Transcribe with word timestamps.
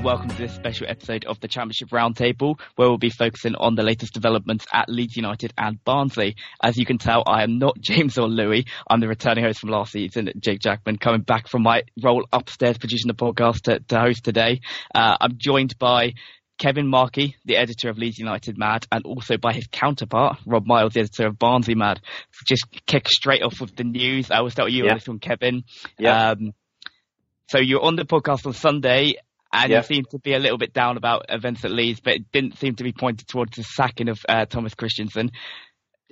And 0.00 0.06
welcome 0.06 0.30
to 0.30 0.36
this 0.36 0.54
special 0.54 0.86
episode 0.88 1.26
of 1.26 1.38
the 1.40 1.48
Championship 1.48 1.90
Roundtable, 1.90 2.58
where 2.76 2.88
we'll 2.88 2.96
be 2.96 3.10
focusing 3.10 3.54
on 3.56 3.74
the 3.74 3.82
latest 3.82 4.14
developments 4.14 4.64
at 4.72 4.88
Leeds 4.88 5.14
United 5.14 5.52
and 5.58 5.82
Barnsley. 5.84 6.36
As 6.62 6.78
you 6.78 6.86
can 6.86 6.96
tell, 6.96 7.22
I 7.26 7.42
am 7.42 7.58
not 7.58 7.78
James 7.80 8.16
or 8.16 8.26
Louis. 8.26 8.64
I'm 8.88 9.00
the 9.00 9.08
returning 9.08 9.44
host 9.44 9.60
from 9.60 9.68
last 9.68 9.92
season, 9.92 10.30
Jake 10.38 10.60
Jackman, 10.60 10.96
coming 10.96 11.20
back 11.20 11.48
from 11.48 11.62
my 11.62 11.82
role 12.02 12.24
upstairs 12.32 12.78
producing 12.78 13.08
the 13.08 13.14
podcast 13.14 13.62
to, 13.62 13.80
to 13.80 14.00
host 14.00 14.24
today. 14.24 14.60
Uh, 14.94 15.16
I'm 15.20 15.36
joined 15.36 15.78
by 15.78 16.14
Kevin 16.58 16.88
Markey, 16.88 17.36
the 17.44 17.56
editor 17.58 17.90
of 17.90 17.98
Leeds 17.98 18.18
United 18.18 18.56
Mad, 18.56 18.86
and 18.90 19.04
also 19.04 19.36
by 19.36 19.52
his 19.52 19.66
counterpart, 19.70 20.38
Rob 20.46 20.66
Miles, 20.66 20.94
the 20.94 21.00
editor 21.00 21.26
of 21.26 21.38
Barnsley 21.38 21.74
Mad. 21.74 22.00
Just 22.46 22.64
kick 22.86 23.06
straight 23.08 23.42
off 23.42 23.60
with 23.60 23.76
the 23.76 23.84
news. 23.84 24.30
I 24.30 24.40
will 24.40 24.50
start 24.50 24.68
with 24.68 24.74
you 24.74 24.84
Yeah. 24.84 24.92
on 24.92 24.96
this 24.96 25.08
one, 25.08 25.18
Kevin. 25.18 25.64
Yeah. 25.98 26.30
Um, 26.30 26.52
so 27.50 27.58
you're 27.58 27.82
on 27.82 27.96
the 27.96 28.04
podcast 28.04 28.46
on 28.46 28.52
Sunday, 28.52 29.14
and 29.52 29.70
Yeah. 29.70 29.78
you 29.78 29.82
seem 29.82 30.04
to 30.10 30.18
be 30.18 30.34
a 30.34 30.38
little 30.38 30.58
bit 30.58 30.72
down 30.72 30.96
about 30.96 31.26
events 31.28 31.64
at 31.64 31.70
Leeds, 31.70 32.00
but 32.00 32.14
it 32.14 32.32
didn't 32.32 32.58
seem 32.58 32.76
to 32.76 32.84
be 32.84 32.92
pointed 32.92 33.26
towards 33.28 33.56
the 33.56 33.62
sacking 33.62 34.08
of 34.08 34.18
uh, 34.28 34.46
Thomas 34.46 34.74
Christiansen. 34.74 35.30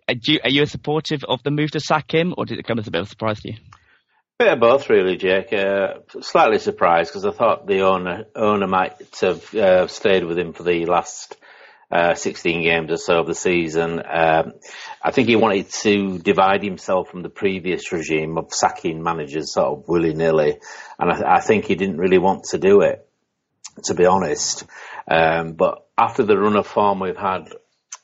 Uh, 0.09 0.15
do 0.15 0.35
you, 0.35 0.41
are 0.43 0.51
you 0.51 0.67
supportive 0.67 1.25
of 1.29 1.43
the 1.43 1.51
move 1.51 1.71
to 1.73 1.81
sack 1.81 2.13
him, 2.13 2.35
or 2.37 2.47
did 2.47 2.59
it 2.59 2.67
come 2.67 2.79
as 2.79 2.87
a 2.87 2.91
bit 2.91 3.01
of 3.01 3.07
a 3.07 3.11
surprise 3.11 3.41
to 3.41 3.53
you? 3.53 3.59
Bit 4.39 4.53
of 4.53 4.61
both, 4.61 4.89
really, 4.89 5.17
Jake. 5.17 5.53
Uh, 5.53 5.95
slightly 6.21 6.59
surprised 6.61 7.11
because 7.11 7.25
I 7.25 7.33
thought 7.33 7.67
the 7.67 7.81
owner 7.81 8.25
owner 8.37 8.69
might 8.69 8.95
have 9.21 9.55
uh, 9.55 9.87
stayed 9.89 10.25
with 10.25 10.39
him 10.39 10.53
for 10.53 10.63
the 10.63 10.87
last 10.87 11.37
uh, 11.91 12.15
16 12.15 12.63
games 12.63 12.93
or 12.93 12.99
so 12.99 13.21
of 13.21 13.27
the 13.27 13.35
season. 13.35 13.99
Um, 13.99 14.53
I 15.03 15.11
think 15.11 15.29
he 15.29 15.35
wanted 15.37 15.71
to 15.83 16.19
divide 16.19 16.63
himself 16.63 17.09
from 17.11 17.23
the 17.23 17.31
previous 17.31 17.91
regime 17.93 18.39
of 18.39 18.53
sacking 18.53 19.03
managers 19.03 19.53
sort 19.53 19.67
of 19.79 19.89
willy 19.89 20.15
nilly, 20.15 20.59
and 20.99 21.11
I, 21.11 21.37
I 21.37 21.41
think 21.41 21.65
he 21.65 21.75
didn't 21.75 21.99
really 21.99 22.19
want 22.19 22.45
to 22.51 22.59
do 22.59 22.83
it, 22.83 23.08
to 23.85 23.95
be 23.95 24.07
honest. 24.07 24.65
Um, 25.11 25.53
but 25.53 25.87
after 25.97 26.23
the 26.23 26.39
run 26.39 26.57
of 26.57 26.67
form 26.67 27.01
we've 27.01 27.17
had, 27.17 27.49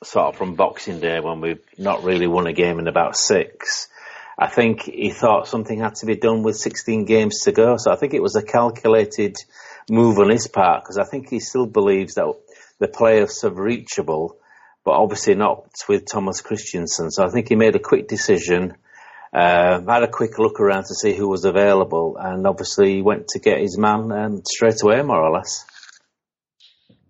sort 0.03 0.27
of 0.27 0.36
from 0.36 0.55
Boxing 0.55 1.00
Day 1.00 1.20
when 1.20 1.41
we've 1.41 1.64
not 1.78 2.05
really 2.05 2.27
won 2.27 2.47
a 2.47 2.53
game 2.53 2.78
in 2.78 2.89
about 2.89 3.17
six. 3.17 3.89
I 4.39 4.48
think 4.48 4.83
he 4.83 5.11
thought 5.11 5.47
something 5.47 5.78
had 5.78 5.95
to 5.97 6.06
be 6.06 6.17
done 6.17 6.42
with 6.42 6.56
16 6.56 7.05
games 7.05 7.42
to 7.42 7.52
go. 7.52 7.77
So 7.78 7.92
I 7.92 7.97
think 7.97 8.14
it 8.14 8.22
was 8.22 8.36
a 8.36 8.42
calculated 8.42 9.36
move 9.89 10.19
on 10.19 10.30
his 10.30 10.48
part 10.48 10.83
because 10.83 10.98
I 10.98 11.05
think 11.05 11.28
he 11.28 11.41
still 11.41 11.67
believes 11.67 12.14
that 12.14 12.34
the 12.78 12.89
playoffs 12.89 13.45
are 13.45 13.50
reachable, 13.50 14.36
but 14.84 14.92
obviously 14.92 15.34
not 15.34 15.67
with 15.89 16.06
Thomas 16.06 16.41
Christiansen. 16.41 17.11
So 17.11 17.25
I 17.25 17.30
think 17.30 17.48
he 17.48 17.55
made 17.55 17.77
a 17.77 17.80
quick 17.80 18.08
decision, 18.08 18.75
uh, 19.34 19.80
had 19.80 20.02
a 20.02 20.08
quick 20.08 20.39
look 20.39 20.61
around 20.61 20.84
to 20.84 20.95
see 20.95 21.12
who 21.14 21.28
was 21.28 21.45
available, 21.45 22.17
and 22.18 22.46
obviously 22.46 23.02
went 23.02 23.28
to 23.28 23.40
get 23.40 23.58
his 23.58 23.77
man 23.77 24.12
um, 24.12 24.42
straight 24.46 24.80
away, 24.83 25.02
more 25.02 25.22
or 25.22 25.30
less. 25.30 25.64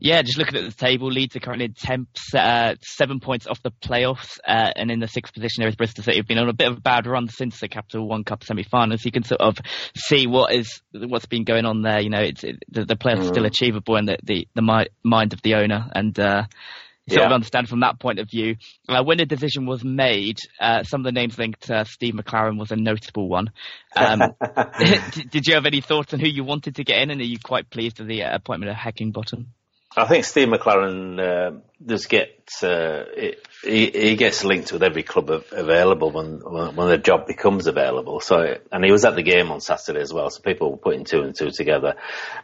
Yeah, 0.05 0.21
just 0.21 0.37
looking 0.37 0.57
at 0.57 0.65
the 0.65 0.77
table, 0.77 1.09
Leeds 1.09 1.35
are 1.35 1.41
currently 1.41 1.73
in 1.89 2.07
uh, 2.35 2.75
seven 2.83 3.21
points 3.21 3.47
off 3.47 3.63
the 3.63 3.71
playoffs, 3.71 4.39
uh, 4.47 4.71
and 4.77 4.91
in 4.91 5.01
the 5.01 5.09
sixth 5.09 5.33
position 5.33 5.63
there 5.63 5.69
is 5.69 5.77
Bristol 5.77 6.05
City. 6.05 6.19
Have 6.19 6.27
been 6.27 6.37
on 6.37 6.49
a 6.51 6.53
bit 6.53 6.71
of 6.71 6.77
a 6.77 6.81
bad 6.81 7.07
run 7.07 7.29
since 7.29 7.59
the 7.59 7.69
Capital 7.69 8.07
One 8.07 8.23
Cup 8.23 8.45
semi-final, 8.45 8.99
so 8.99 9.03
you 9.07 9.13
can 9.13 9.23
sort 9.23 9.41
of 9.41 9.57
see 9.97 10.27
what 10.27 10.53
is 10.53 10.83
what's 10.93 11.25
been 11.25 11.45
going 11.45 11.65
on 11.65 11.81
there. 11.81 12.01
You 12.01 12.11
know, 12.11 12.21
it's 12.21 12.45
it, 12.45 12.63
the, 12.69 12.85
the 12.85 12.97
players 12.97 13.21
are 13.21 13.29
still 13.29 13.47
achievable 13.47 13.97
in 13.97 14.05
the 14.05 14.19
the, 14.23 14.47
the 14.55 14.63
mi- 14.63 14.89
mind 15.03 15.33
of 15.33 15.41
the 15.41 15.55
owner, 15.55 15.89
and 15.95 16.19
uh, 16.19 16.45
sort 17.09 17.27
of 17.27 17.33
understand 17.33 17.69
from 17.69 17.81
that 17.81 17.99
point 18.01 18.19
of 18.19 18.31
view. 18.31 18.57
Uh, 18.89 19.03
when 19.03 19.19
the 19.19 19.27
decision 19.27 19.67
was 19.67 19.85
made, 19.85 20.39
uh, 20.61 20.83
some 20.85 21.01
of 21.01 21.05
the 21.05 21.13
names 21.13 21.39
linked 21.39 21.63
to 21.63 21.85
Steve 21.85 22.15
McLaren 22.15 22.59
was 22.59 22.71
a 22.71 22.77
notable 22.77 23.29
one. 23.29 23.51
Um, 23.95 24.21
did, 24.79 25.31
did 25.31 25.47
you 25.47 25.55
have 25.55 25.67
any 25.67 25.81
thoughts 25.81 26.15
on 26.15 26.21
who 26.21 26.29
you 26.29 26.45
wanted 26.45 26.77
to 26.77 26.85
get 26.85 27.03
in, 27.03 27.11
and 27.11 27.21
are 27.21 27.25
you 27.25 27.39
quite 27.43 27.71
pleased 27.71 27.99
with 27.99 28.09
the 28.09 28.23
uh, 28.23 28.35
appointment 28.35 28.71
of 28.71 28.77
Hacking 28.77 29.13
Heckingbottom? 29.13 29.47
I 29.97 30.07
think 30.07 30.25
Steve 30.25 30.49
McLaren 30.49 31.21
uh, 31.21 31.61
does 31.85 32.07
get 32.07 32.31
uh, 32.63 33.05
it, 33.17 33.47
he, 33.63 33.91
he 33.91 34.17
gets 34.17 34.45
linked 34.45 34.73
with 34.73 34.83
every 34.83 35.05
club 35.05 35.31
available 35.53 36.11
when 36.11 36.41
when 36.41 36.89
the 36.89 36.99
job 36.99 37.27
becomes 37.27 37.69
available. 37.69 38.19
So 38.21 38.57
and 38.73 38.85
he 38.85 38.91
was 38.91 39.05
at 39.05 39.15
the 39.15 39.23
game 39.23 39.53
on 39.53 39.61
Saturday 39.61 40.01
as 40.01 40.13
well, 40.13 40.31
so 40.31 40.43
people 40.43 40.73
were 40.73 40.79
putting 40.79 41.05
two 41.05 41.23
and 41.23 41.35
two 41.35 41.51
together. 41.51 41.95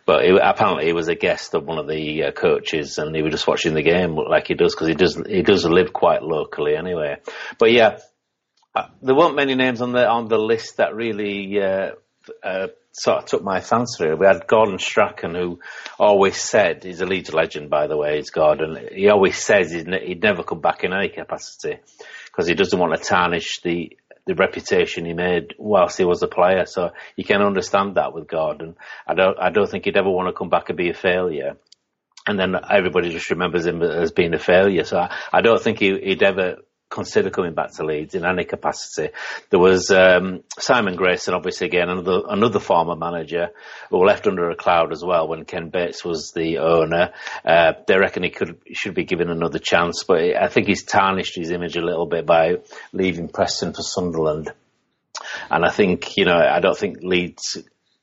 But 0.07 0.25
he, 0.25 0.39
apparently 0.41 0.87
he 0.87 0.93
was 0.93 1.09
a 1.09 1.17
guest 1.17 1.55
of 1.55 1.67
one 1.67 1.79
of 1.79 1.89
the 1.89 2.25
uh, 2.25 2.33
coaches, 2.33 2.99
and 2.99 3.15
he 3.15 3.23
was 3.23 3.33
just 3.33 3.49
watching 3.49 3.75
the 3.75 3.83
game 3.83 4.15
like 4.15 4.47
he 4.47 4.55
does 4.55 4.75
because 4.75 4.89
he 4.89 4.95
does 4.95 5.21
he 5.27 5.43
does 5.43 5.65
live 5.65 5.93
quite 5.93 6.23
locally 6.23 6.77
anyway. 6.77 7.17
But 7.59 7.73
yeah, 7.73 7.99
uh, 8.77 8.87
there 9.03 9.17
weren't 9.17 9.35
many 9.35 9.57
names 9.57 9.83
on 9.83 9.91
the 9.93 10.07
on 10.07 10.29
the 10.29 10.39
list 10.39 10.77
that 10.77 10.95
really 10.95 11.59
uh, 12.43 12.69
sort 12.93 13.19
of 13.19 13.25
took 13.27 13.43
my 13.43 13.61
fancy. 13.61 14.13
We 14.13 14.27
had 14.27 14.47
Gordon 14.47 14.79
Strachan, 14.79 15.35
who 15.35 15.61
always 15.99 16.41
said 16.41 16.85
he's 16.85 17.01
a 17.01 17.07
Leeds 17.07 17.33
legend, 17.33 17.71
by 17.71 17.87
the 17.87 17.97
way. 17.97 18.17
He's 18.17 18.31
Gordon. 18.31 18.89
He 18.93 19.09
always 19.09 19.37
says 19.37 19.73
he'd, 19.73 19.87
ne- 19.87 20.07
he'd 20.07 20.23
never 20.23 20.43
come 20.43 20.61
back 20.61 20.85
in 20.85 20.93
any 20.93 21.09
capacity 21.09 21.79
because 22.27 22.49
he 22.49 22.55
doesn't 22.55 22.79
want 22.79 22.97
to 22.97 23.09
tarnish 23.09 23.61
the 23.63 23.97
the 24.27 24.35
reputation 24.35 25.07
he 25.07 25.15
made 25.15 25.55
whilst 25.59 25.99
he 25.99 26.05
was 26.05 26.23
a 26.23 26.29
player. 26.29 26.67
So 26.67 26.91
you 27.17 27.25
can 27.25 27.41
understand 27.43 27.97
that 27.97 28.15
with 28.15 28.29
Gordon. 28.29 28.77
I 29.07 29.15
don't 29.15 29.39
I 29.41 29.51
don't 29.51 29.69
think 29.69 29.85
he'd 29.85 29.97
ever 29.97 30.11
want 30.11 30.29
to 30.29 30.39
come 30.39 30.51
back 30.51 30.69
and 30.69 30.77
be 30.77 30.91
a 30.91 30.95
failure. 30.95 31.57
And 32.27 32.39
then 32.39 32.55
everybody 32.71 33.11
just 33.11 33.31
remembers 33.31 33.67
him 33.67 33.83
as 33.83 34.13
being 34.13 34.35
a 34.35 34.39
failure. 34.39 34.85
So 34.85 34.99
I, 34.99 35.17
I 35.33 35.41
don't 35.41 35.61
think 35.61 35.79
he, 35.79 35.99
he'd 35.99 36.23
ever 36.23 36.59
consider 36.91 37.31
coming 37.31 37.55
back 37.55 37.73
to 37.73 37.85
Leeds 37.85 38.15
in 38.15 38.27
any 38.27 38.45
capacity. 38.45 39.13
There 39.49 39.61
was 39.61 39.91
um, 39.91 40.43
Simon 40.59 40.97
Grayson, 40.97 41.35
obviously 41.35 41.69
again 41.69 41.89
another 41.89 42.23
another 42.29 42.59
former 42.59 42.97
manager 42.97 43.51
who 43.89 44.05
left 44.05 44.27
under 44.27 44.51
a 44.51 44.57
cloud 44.57 44.93
as 44.93 45.03
well 45.05 45.29
when 45.29 45.45
Ken 45.45 45.71
Bates 45.71 46.05
was 46.05 46.33
the 46.33 46.59
owner. 46.59 47.13
Uh, 47.45 47.73
they 47.87 47.97
reckon 47.97 48.25
he 48.25 48.31
could 48.31 48.61
should 48.73 48.95
be 48.95 49.05
given 49.05 49.31
another 49.31 49.59
chance, 49.59 50.05
but 50.05 50.21
I 50.21 50.49
think 50.49 50.67
he's 50.67 50.85
tarnished 50.85 51.37
his 51.37 51.51
image 51.51 51.77
a 51.77 51.85
little 51.85 52.07
bit 52.07 52.27
by 52.27 52.57
leaving 52.93 53.29
Preston 53.29 53.73
for 53.73 53.83
Sunderland. 53.83 54.53
And 55.51 55.65
I 55.65 55.71
think 55.71 56.17
you 56.17 56.25
know 56.25 56.37
I 56.37 56.61
don't 56.61 56.77
think 56.77 56.99
Leeds 57.03 57.59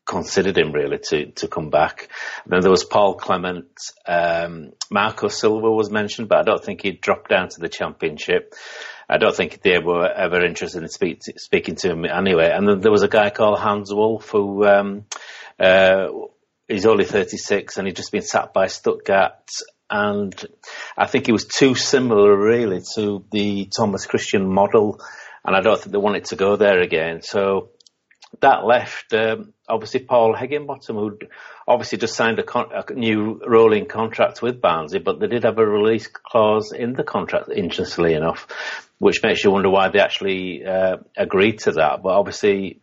considered 0.08 0.58
him 0.58 0.72
really 0.72 0.98
to, 1.10 1.32
to 1.34 1.48
come 1.48 1.70
back. 1.70 2.10
Then 2.48 2.62
there 2.62 2.72
was 2.72 2.86
Paul 2.86 3.16
Clement, 3.16 3.68
um, 4.08 4.72
Marco 4.90 5.28
Silva 5.28 5.70
was 5.70 5.92
mentioned, 5.92 6.30
but 6.30 6.40
I 6.40 6.44
don't 6.44 6.64
think 6.64 6.82
he'd 6.82 7.02
dropped 7.02 7.30
down 7.30 7.50
to 7.50 7.60
the 7.60 7.70
championship. 7.70 8.56
I 9.10 9.18
don't 9.18 9.36
think 9.36 9.62
they 9.62 9.80
were 9.80 10.10
ever 10.10 10.44
interested 10.44 10.82
in 10.82 10.90
speak, 10.90 11.22
speaking 11.38 11.76
to 11.76 11.92
him 11.92 12.06
anyway. 12.06 12.50
And 12.52 12.68
then 12.68 12.80
there 12.80 12.92
was 12.92 13.04
a 13.04 13.10
guy 13.10 13.30
called 13.30 13.60
Hans 13.60 13.94
Wolf 13.94 14.30
who, 14.30 14.66
um, 14.66 15.06
uh, 15.60 16.08
he's 16.68 16.86
only 16.86 17.06
36 17.06 17.78
and 17.78 17.88
he'd 17.88 17.96
just 17.96 18.12
been 18.12 18.22
sacked 18.22 18.54
by 18.54 18.68
Stuttgart. 18.68 19.50
And 19.90 20.34
I 20.98 21.08
think 21.08 21.26
he 21.26 21.32
was 21.32 21.46
too 21.46 21.76
similar 21.76 22.36
really 22.36 22.82
to 22.96 23.26
the 23.32 23.70
Thomas 23.76 24.06
Christian 24.06 24.48
model. 24.48 25.02
And 25.46 25.56
I 25.56 25.62
don't 25.62 25.80
think 25.80 25.92
they 25.92 25.98
wanted 25.98 26.26
to 26.26 26.36
go 26.36 26.58
there 26.58 26.82
again. 26.82 27.22
So 27.22 27.70
that 28.42 28.66
left 28.66 29.14
um, 29.14 29.54
obviously 29.68 30.02
Paul 30.02 30.36
Heckingbottom, 30.36 30.96
who'd 30.96 31.30
obviously 31.68 31.98
just 31.98 32.16
signed 32.16 32.40
a, 32.40 32.44
con- 32.44 32.72
a 32.72 32.94
new 32.94 33.42
rolling 33.46 33.86
contract 33.86 34.42
with 34.42 34.62
Barnsley, 34.62 35.00
but 35.00 35.20
they 35.20 35.28
did 35.28 35.44
have 35.44 35.58
a 35.58 35.66
release 35.66 36.08
clause 36.08 36.72
in 36.72 36.94
the 36.94 37.04
contract, 37.04 37.50
interestingly 37.50 38.14
enough, 38.14 38.48
which 39.00 39.22
makes 39.24 39.44
you 39.44 39.52
wonder 39.52 39.70
why 39.70 39.90
they 39.90 40.00
actually 40.00 40.66
uh, 40.66 40.98
agreed 41.16 41.60
to 41.60 41.74
that. 41.74 42.02
But 42.04 42.10
obviously, 42.10 42.82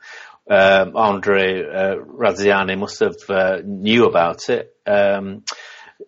um, 0.50 0.96
Andre 0.96 1.62
uh, 1.62 1.96
Radrizzani 1.96 2.78
must 2.78 3.00
have 3.00 3.16
uh, 3.28 3.58
knew 3.64 4.06
about 4.06 4.48
it. 4.50 4.74
Um, 4.86 5.44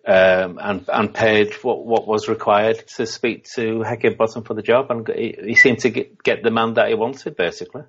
um, 0.05 0.59
and 0.61 0.85
and 0.89 1.13
paid 1.13 1.53
what 1.63 1.85
what 1.85 2.07
was 2.07 2.27
required 2.27 2.85
to 2.95 3.05
speak 3.05 3.45
to 3.55 3.83
Heckingbottom 3.85 4.45
for 4.45 4.53
the 4.53 4.61
job, 4.61 4.91
and 4.91 5.07
he, 5.07 5.35
he 5.41 5.55
seemed 5.55 5.79
to 5.79 5.89
get, 5.89 6.21
get 6.21 6.43
the 6.43 6.51
man 6.51 6.73
that 6.75 6.89
he 6.89 6.93
wanted, 6.93 7.35
basically. 7.35 7.83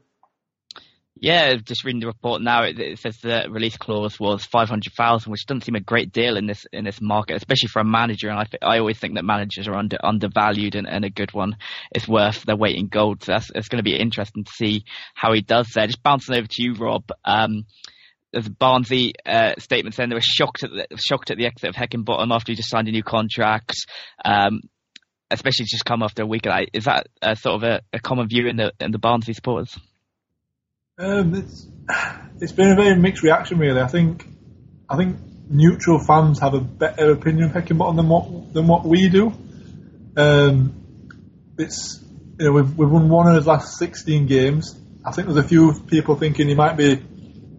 Yeah, 1.20 1.56
just 1.56 1.84
reading 1.84 2.00
the 2.00 2.06
report 2.06 2.42
now, 2.42 2.62
it, 2.62 2.78
it 2.78 2.98
says 3.00 3.18
the 3.18 3.48
release 3.50 3.76
clause 3.76 4.20
was 4.20 4.44
five 4.44 4.68
hundred 4.68 4.92
thousand, 4.94 5.32
which 5.32 5.46
doesn't 5.46 5.64
seem 5.64 5.74
a 5.74 5.80
great 5.80 6.12
deal 6.12 6.36
in 6.36 6.46
this 6.46 6.64
in 6.72 6.84
this 6.84 7.00
market, 7.00 7.36
especially 7.36 7.68
for 7.68 7.80
a 7.80 7.84
manager. 7.84 8.28
And 8.28 8.38
I 8.38 8.44
th- 8.44 8.62
I 8.62 8.78
always 8.78 8.98
think 8.98 9.14
that 9.14 9.24
managers 9.24 9.66
are 9.66 9.74
under 9.74 9.98
undervalued, 10.00 10.76
and, 10.76 10.88
and 10.88 11.04
a 11.04 11.10
good 11.10 11.32
one 11.32 11.56
is 11.92 12.06
worth 12.06 12.44
their 12.44 12.56
weight 12.56 12.76
in 12.76 12.86
gold. 12.86 13.24
So 13.24 13.32
that's 13.32 13.50
it's 13.52 13.68
going 13.68 13.78
to 13.78 13.90
be 13.90 13.98
interesting 13.98 14.44
to 14.44 14.52
see 14.52 14.84
how 15.14 15.32
he 15.32 15.40
does 15.40 15.68
there. 15.74 15.86
Just 15.86 16.04
bouncing 16.04 16.36
over 16.36 16.46
to 16.46 16.62
you, 16.62 16.74
Rob. 16.74 17.10
Um, 17.24 17.66
there's 18.32 18.46
a 18.46 18.50
Barnsley 18.50 19.14
uh, 19.26 19.54
statement 19.58 19.96
saying 19.96 20.10
they 20.10 20.14
were 20.14 20.20
shocked 20.22 20.62
at 20.62 20.70
the, 20.70 20.86
shocked 20.98 21.30
at 21.30 21.38
the 21.38 21.46
exit 21.46 21.70
of 21.70 21.74
Heckingbottom 21.74 22.32
after 22.32 22.52
he 22.52 22.56
just 22.56 22.70
signed 22.70 22.86
a 22.86 22.92
new 22.92 23.02
contract. 23.02 23.74
Um, 24.24 24.60
especially 25.30 25.66
just 25.66 25.84
come 25.84 26.02
after 26.02 26.22
a 26.22 26.26
week. 26.26 26.46
Is 26.72 26.84
that 26.84 27.08
uh, 27.20 27.34
sort 27.34 27.56
of 27.56 27.62
a, 27.64 27.80
a, 27.92 27.98
common 27.98 28.28
view 28.28 28.46
in 28.46 28.56
the 28.56 28.72
in 28.80 28.92
the 28.92 28.98
Barnsley 28.98 29.34
supporters? 29.34 29.76
Um, 30.98 31.34
it's 31.36 31.66
it's 32.40 32.52
been 32.52 32.72
a 32.72 32.74
very 32.74 32.96
mixed 32.96 33.22
reaction, 33.22 33.58
really. 33.58 33.80
I 33.80 33.86
think 33.86 34.26
I 34.88 34.96
think 34.96 35.18
neutral 35.48 36.00
fans 36.00 36.40
have 36.40 36.54
a 36.54 36.60
better 36.60 37.12
opinion 37.12 37.50
of 37.50 37.52
Heckingbottom 37.52 37.96
than 37.96 38.08
what 38.08 38.52
than 38.52 38.66
what 38.66 38.84
we 38.84 39.08
do. 39.08 39.32
Um, 40.16 41.54
it's 41.56 42.02
you 42.40 42.46
know 42.46 42.52
we've 42.52 42.76
we've 42.76 42.90
won 42.90 43.08
one 43.08 43.28
of 43.28 43.36
his 43.36 43.46
last 43.46 43.78
16 43.78 44.26
games. 44.26 44.76
I 45.06 45.12
think 45.12 45.28
there's 45.28 45.38
a 45.38 45.48
few 45.48 45.72
people 45.86 46.16
thinking 46.16 46.48
he 46.48 46.56
might 46.56 46.76
be 46.76 47.00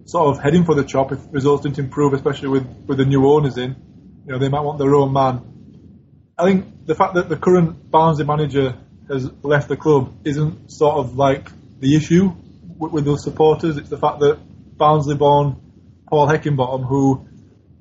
sort 0.05 0.35
of 0.35 0.43
heading 0.43 0.65
for 0.65 0.75
the 0.75 0.83
chop 0.83 1.13
if 1.13 1.19
results 1.31 1.63
didn't 1.63 1.79
improve, 1.79 2.11
especially 2.13 2.49
with 2.49 2.67
with 2.87 2.97
the 2.97 3.05
new 3.05 3.25
owners 3.25 3.57
in. 3.57 3.77
You 4.25 4.33
know 4.33 4.39
they 4.39 4.49
might 4.49 4.61
want 4.61 4.79
their 4.79 4.93
own 4.95 5.13
man. 5.13 6.33
I 6.37 6.43
think 6.43 6.85
the 6.85 6.95
fact 6.95 7.13
that 7.13 7.29
the 7.29 7.37
current 7.37 7.89
Barnsley 7.89 8.25
manager 8.25 8.77
has 9.09 9.31
left 9.43 9.69
the 9.69 9.77
club 9.77 10.13
isn't 10.25 10.73
sort 10.73 10.97
of 10.97 11.15
like 11.15 11.49
the 11.79 11.95
issue 11.95 12.35
with, 12.79 13.05
those 13.05 13.23
supporters. 13.23 13.77
It's 13.77 13.89
the 13.89 13.97
fact 13.97 14.19
that 14.21 14.39
Barnsley-born 14.77 15.61
Paul 16.09 16.27
Heckingbottom, 16.27 16.87
who 16.87 17.27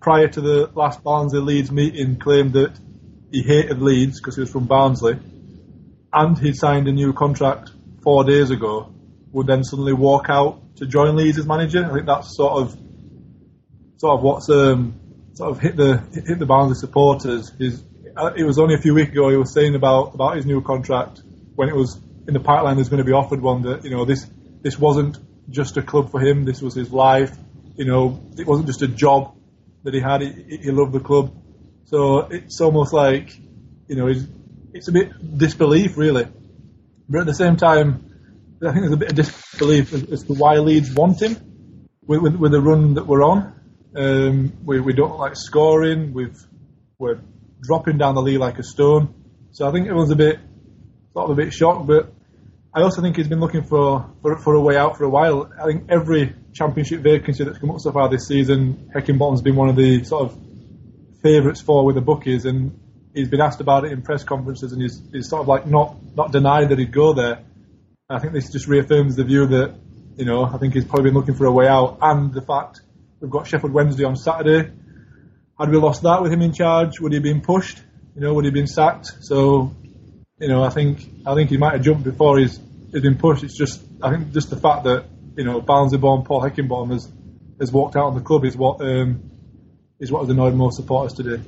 prior 0.00 0.28
to 0.28 0.40
the 0.40 0.70
last 0.74 1.02
Barnsley 1.02 1.40
Leeds 1.40 1.70
meeting 1.70 2.18
claimed 2.18 2.52
that 2.52 2.78
he 3.30 3.42
hated 3.42 3.80
Leeds 3.80 4.20
because 4.20 4.34
he 4.34 4.40
was 4.40 4.50
from 4.50 4.66
Barnsley, 4.66 5.18
and 6.12 6.38
he 6.38 6.52
signed 6.52 6.88
a 6.88 6.92
new 6.92 7.12
contract 7.12 7.70
four 8.02 8.24
days 8.24 8.50
ago, 8.50 8.92
would 9.32 9.46
then 9.46 9.64
suddenly 9.64 9.92
walk 9.92 10.26
out 10.28 10.76
to 10.76 10.86
join 10.86 11.16
Leeds 11.16 11.38
as 11.38 11.46
manager. 11.46 11.84
I 11.84 11.92
think 11.92 12.06
that's 12.06 12.36
sort 12.36 12.62
of 12.62 12.78
sort 13.98 14.18
of 14.18 14.22
what's 14.22 14.48
um, 14.48 15.00
sort 15.34 15.50
of 15.50 15.60
hit 15.60 15.76
the 15.76 15.98
hit 16.12 16.38
the 16.38 16.46
Barnsley 16.46 16.76
supporters. 16.76 17.52
Is 17.58 17.84
uh, 18.16 18.32
it 18.36 18.44
was 18.44 18.58
only 18.58 18.74
a 18.74 18.78
few 18.78 18.94
weeks 18.94 19.12
ago 19.12 19.30
he 19.30 19.36
was 19.36 19.52
saying 19.52 19.74
about 19.74 20.14
about 20.14 20.36
his 20.36 20.46
new 20.46 20.62
contract 20.62 21.22
when 21.54 21.68
it 21.68 21.76
was 21.76 22.00
in 22.26 22.34
the 22.34 22.40
pipeline. 22.40 22.76
There's 22.76 22.88
going 22.88 22.98
to 22.98 23.04
be 23.04 23.12
offered 23.12 23.40
one 23.40 23.62
that 23.62 23.84
you 23.84 23.90
know 23.90 24.04
this 24.04 24.26
this 24.62 24.78
wasn't 24.78 25.18
just 25.50 25.76
a 25.76 25.82
club 25.82 26.10
for 26.10 26.20
him. 26.20 26.44
This 26.44 26.60
was 26.60 26.74
his 26.74 26.92
life. 26.92 27.36
You 27.76 27.84
know, 27.84 28.20
it 28.36 28.46
wasn't 28.46 28.66
just 28.66 28.82
a 28.82 28.88
job 28.88 29.34
that 29.84 29.94
he 29.94 30.00
had. 30.00 30.22
He, 30.22 30.58
he 30.62 30.70
loved 30.70 30.92
the 30.92 31.00
club. 31.00 31.34
So 31.84 32.20
it's 32.20 32.60
almost 32.60 32.92
like, 32.92 33.34
you 33.86 33.96
know, 33.96 34.08
it's, 34.08 34.24
it's 34.74 34.88
a 34.88 34.92
bit 34.92 35.38
disbelief 35.38 35.96
really. 35.96 36.26
But 37.08 37.20
at 37.20 37.26
the 37.26 37.34
same 37.34 37.56
time, 37.56 38.04
I 38.62 38.72
think 38.72 38.80
there's 38.80 38.92
a 38.92 38.96
bit 38.96 39.10
of 39.10 39.16
disbelief 39.16 39.92
as, 39.92 40.24
to 40.24 40.34
why 40.34 40.56
Leeds 40.56 40.92
want 40.92 41.22
him 41.22 41.88
with, 42.06 42.20
with, 42.20 42.36
with, 42.36 42.52
the 42.52 42.60
run 42.60 42.94
that 42.94 43.06
we're 43.06 43.22
on. 43.22 43.54
Um, 43.96 44.52
we, 44.64 44.80
we 44.80 44.92
don't 44.92 45.18
like 45.18 45.36
scoring. 45.36 46.12
We've, 46.12 46.36
we're 46.98 47.20
dropping 47.62 47.98
down 47.98 48.14
the 48.14 48.22
league 48.22 48.40
like 48.40 48.58
a 48.58 48.62
stone. 48.62 49.14
So 49.52 49.66
I 49.66 49.72
think 49.72 49.86
everyone's 49.86 50.10
a 50.10 50.16
bit, 50.16 50.40
sort 51.14 51.30
of 51.30 51.38
a 51.38 51.42
bit 51.42 51.52
shocked, 51.52 51.86
but 51.86 52.12
I 52.78 52.82
also 52.82 53.02
think 53.02 53.16
he's 53.16 53.26
been 53.26 53.40
looking 53.40 53.64
for, 53.64 54.08
for, 54.22 54.38
for 54.38 54.54
a 54.54 54.60
way 54.60 54.76
out 54.76 54.96
for 54.96 55.02
a 55.02 55.08
while. 55.08 55.50
I 55.60 55.66
think 55.66 55.86
every 55.88 56.36
championship 56.52 57.00
vacancy 57.00 57.42
that's 57.42 57.58
come 57.58 57.72
up 57.72 57.80
so 57.80 57.90
far 57.90 58.08
this 58.08 58.28
season, 58.28 58.92
Heckingbottom's 58.94 59.42
been 59.42 59.56
one 59.56 59.68
of 59.68 59.74
the 59.74 60.04
sort 60.04 60.22
of 60.22 60.38
favourites 61.20 61.60
for 61.60 61.84
with 61.84 61.96
the 61.96 62.00
bookies, 62.00 62.44
and 62.44 62.78
he's 63.14 63.28
been 63.28 63.40
asked 63.40 63.60
about 63.60 63.84
it 63.84 63.90
in 63.90 64.02
press 64.02 64.22
conferences, 64.22 64.70
and 64.72 64.80
he's, 64.80 65.02
he's 65.10 65.28
sort 65.28 65.42
of 65.42 65.48
like 65.48 65.66
not 65.66 65.96
not 66.14 66.30
denied 66.30 66.68
that 66.68 66.78
he'd 66.78 66.92
go 66.92 67.14
there. 67.14 67.42
I 68.08 68.20
think 68.20 68.32
this 68.32 68.52
just 68.52 68.68
reaffirms 68.68 69.16
the 69.16 69.24
view 69.24 69.44
that 69.48 69.74
you 70.16 70.24
know 70.24 70.44
I 70.44 70.56
think 70.58 70.74
he's 70.74 70.84
probably 70.84 71.10
been 71.10 71.18
looking 71.18 71.34
for 71.34 71.46
a 71.46 71.52
way 71.52 71.66
out, 71.66 71.98
and 72.00 72.32
the 72.32 72.42
fact 72.42 72.80
we've 73.18 73.28
got 73.28 73.48
Sheffield 73.48 73.72
Wednesday 73.72 74.04
on 74.04 74.14
Saturday. 74.14 74.70
Had 75.58 75.70
we 75.70 75.78
lost 75.78 76.02
that 76.02 76.22
with 76.22 76.32
him 76.32 76.42
in 76.42 76.52
charge, 76.52 77.00
would 77.00 77.10
he 77.10 77.16
have 77.16 77.24
been 77.24 77.40
pushed? 77.40 77.82
You 78.14 78.20
know, 78.20 78.34
would 78.34 78.44
he 78.44 78.50
have 78.50 78.54
been 78.54 78.68
sacked? 78.68 79.24
So 79.24 79.74
you 80.38 80.48
know, 80.48 80.62
I 80.62 80.70
think 80.70 81.00
I 81.26 81.34
think 81.34 81.50
he 81.50 81.56
might 81.56 81.72
have 81.72 81.82
jumped 81.82 82.04
before 82.04 82.38
he's, 82.38 82.60
he's 82.92 83.02
been 83.02 83.18
pushed. 83.18 83.44
It's 83.44 83.56
just 83.56 83.82
I 84.02 84.10
think 84.10 84.32
just 84.32 84.50
the 84.50 84.56
fact 84.56 84.84
that 84.84 85.06
you 85.36 85.44
know 85.44 85.60
Barnsley-born 85.60 86.24
Paul 86.24 86.42
Heckingbottom 86.42 86.92
has 86.92 87.10
has 87.60 87.72
walked 87.72 87.96
out 87.96 88.08
of 88.08 88.14
the 88.14 88.20
club 88.20 88.44
is 88.44 88.56
what 88.56 88.80
um, 88.80 89.30
is 89.98 90.12
what 90.12 90.20
has 90.20 90.30
annoyed 90.30 90.54
most 90.54 90.76
supporters 90.76 91.14
today. 91.14 91.42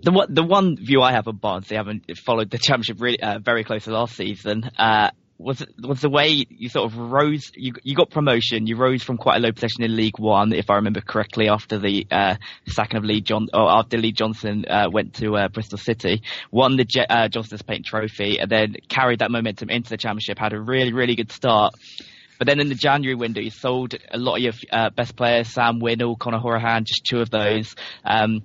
The 0.00 0.12
one, 0.12 0.32
the 0.32 0.44
one 0.44 0.76
view 0.76 1.02
I 1.02 1.12
have 1.12 1.26
of 1.26 1.40
Barnsley, 1.40 1.76
having 1.76 2.02
followed 2.24 2.50
the 2.50 2.58
championship 2.58 3.00
really 3.00 3.20
uh, 3.20 3.40
very 3.40 3.64
closely 3.64 3.92
last 3.92 4.14
season, 4.14 4.70
uh, 4.78 5.10
was 5.38 5.64
was 5.80 6.00
the 6.00 6.10
way 6.10 6.46
you 6.48 6.68
sort 6.68 6.90
of 6.90 6.98
rose. 6.98 7.52
You 7.54 7.74
you 7.84 7.94
got 7.94 8.10
promotion. 8.10 8.66
You 8.66 8.76
rose 8.76 9.02
from 9.02 9.16
quite 9.16 9.36
a 9.36 9.40
low 9.40 9.52
position 9.52 9.84
in 9.84 9.94
League 9.94 10.18
One, 10.18 10.52
if 10.52 10.68
I 10.68 10.76
remember 10.76 11.00
correctly, 11.00 11.48
after 11.48 11.78
the 11.78 12.06
uh, 12.10 12.36
sacking 12.66 12.98
of 12.98 13.04
Lee 13.04 13.20
John 13.20 13.46
or 13.54 13.70
after 13.70 13.98
Lee 13.98 14.12
Johnson 14.12 14.64
uh, 14.68 14.88
went 14.90 15.14
to 15.14 15.36
uh, 15.36 15.48
Bristol 15.48 15.78
City, 15.78 16.22
won 16.50 16.76
the 16.76 16.84
Je- 16.84 17.06
uh, 17.08 17.28
Johnstone's 17.28 17.62
Paint 17.62 17.86
Trophy, 17.86 18.38
and 18.40 18.50
then 18.50 18.76
carried 18.88 19.20
that 19.20 19.30
momentum 19.30 19.70
into 19.70 19.90
the 19.90 19.96
Championship. 19.96 20.38
Had 20.38 20.52
a 20.52 20.60
really 20.60 20.92
really 20.92 21.14
good 21.14 21.30
start. 21.30 21.74
But 22.38 22.46
then 22.46 22.60
in 22.60 22.68
the 22.68 22.76
January 22.76 23.16
window, 23.16 23.40
you 23.40 23.50
sold 23.50 23.94
a 24.12 24.16
lot 24.18 24.36
of 24.36 24.42
your 24.42 24.52
uh, 24.70 24.90
best 24.90 25.16
players, 25.16 25.48
Sam 25.48 25.80
Winnall, 25.80 26.16
Conor 26.16 26.38
Hourihane, 26.38 26.84
just 26.84 27.04
two 27.04 27.20
of 27.20 27.30
those. 27.30 27.74
Um, 28.04 28.42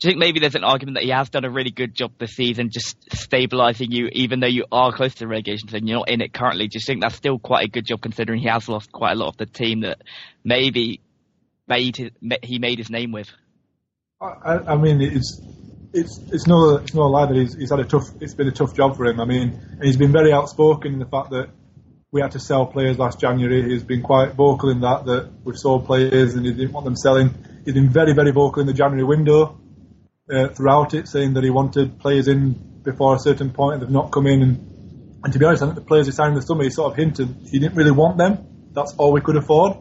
do 0.00 0.08
you 0.08 0.10
think 0.10 0.18
maybe 0.18 0.40
there's 0.40 0.56
an 0.56 0.64
argument 0.64 0.96
that 0.96 1.04
he 1.04 1.10
has 1.10 1.30
done 1.30 1.44
a 1.44 1.50
really 1.50 1.70
good 1.70 1.94
job 1.94 2.12
this 2.18 2.32
season, 2.32 2.70
just 2.72 3.08
stabilising 3.10 3.92
you, 3.92 4.08
even 4.12 4.40
though 4.40 4.48
you 4.48 4.64
are 4.72 4.92
close 4.92 5.14
to 5.16 5.26
relegation 5.26 5.68
and 5.72 5.88
you're 5.88 5.98
not 5.98 6.08
in 6.08 6.20
it 6.20 6.32
currently? 6.32 6.66
Do 6.66 6.78
you 6.78 6.84
think 6.84 7.00
that's 7.00 7.14
still 7.14 7.38
quite 7.38 7.64
a 7.64 7.68
good 7.68 7.86
job 7.86 8.00
considering 8.00 8.40
he 8.40 8.48
has 8.48 8.68
lost 8.68 8.90
quite 8.90 9.12
a 9.12 9.14
lot 9.14 9.28
of 9.28 9.36
the 9.36 9.46
team 9.46 9.80
that 9.82 10.02
maybe 10.42 11.00
made 11.68 11.96
his, 11.96 12.10
he 12.42 12.58
made 12.58 12.78
his 12.78 12.90
name 12.90 13.12
with? 13.12 13.30
I, 14.20 14.58
I 14.66 14.76
mean, 14.76 15.00
it's 15.00 15.40
it's 15.92 16.18
it's 16.32 16.46
no 16.46 16.76
it's 16.76 16.94
no 16.94 17.02
lie 17.02 17.26
that 17.26 17.36
he's, 17.36 17.54
he's 17.54 17.70
had 17.70 17.78
a 17.78 17.84
tough 17.84 18.08
it's 18.20 18.34
been 18.34 18.48
a 18.48 18.52
tough 18.52 18.74
job 18.74 18.96
for 18.96 19.06
him. 19.06 19.20
I 19.20 19.26
mean, 19.26 19.50
and 19.50 19.84
he's 19.84 19.96
been 19.96 20.12
very 20.12 20.32
outspoken 20.32 20.94
in 20.94 20.98
the 20.98 21.06
fact 21.06 21.30
that 21.30 21.50
we 22.10 22.20
had 22.20 22.32
to 22.32 22.40
sell 22.40 22.66
players 22.66 22.98
last 22.98 23.20
January. 23.20 23.62
He's 23.70 23.84
been 23.84 24.02
quite 24.02 24.34
vocal 24.34 24.70
in 24.70 24.80
that 24.80 25.04
that 25.06 25.30
we've 25.44 25.58
sold 25.58 25.86
players 25.86 26.34
and 26.34 26.44
he 26.44 26.52
didn't 26.52 26.72
want 26.72 26.84
them 26.84 26.96
selling. 26.96 27.32
He's 27.64 27.74
been 27.74 27.90
very 27.90 28.12
very 28.12 28.32
vocal 28.32 28.60
in 28.60 28.66
the 28.66 28.72
January 28.72 29.04
window 29.04 29.60
uh, 30.30 30.48
throughout 30.48 30.94
it, 30.94 31.08
saying 31.08 31.34
that 31.34 31.44
he 31.44 31.50
wanted 31.50 31.98
players 31.98 32.28
in 32.28 32.80
before 32.82 33.14
a 33.14 33.18
certain 33.18 33.50
point 33.50 33.74
and 33.74 33.82
they've 33.82 33.90
not 33.90 34.12
come 34.12 34.26
in. 34.26 34.42
And, 34.42 35.18
and 35.24 35.32
to 35.32 35.38
be 35.38 35.44
honest, 35.44 35.62
I 35.62 35.66
think 35.66 35.76
the 35.76 35.84
players 35.84 36.06
he 36.06 36.12
signed 36.12 36.30
in 36.30 36.34
the 36.36 36.42
summer, 36.42 36.64
he 36.64 36.70
sort 36.70 36.92
of 36.92 36.96
hinted 36.96 37.48
he 37.50 37.58
didn't 37.58 37.76
really 37.76 37.90
want 37.90 38.18
them. 38.18 38.70
That's 38.72 38.94
all 38.96 39.12
we 39.12 39.20
could 39.20 39.36
afford. 39.36 39.78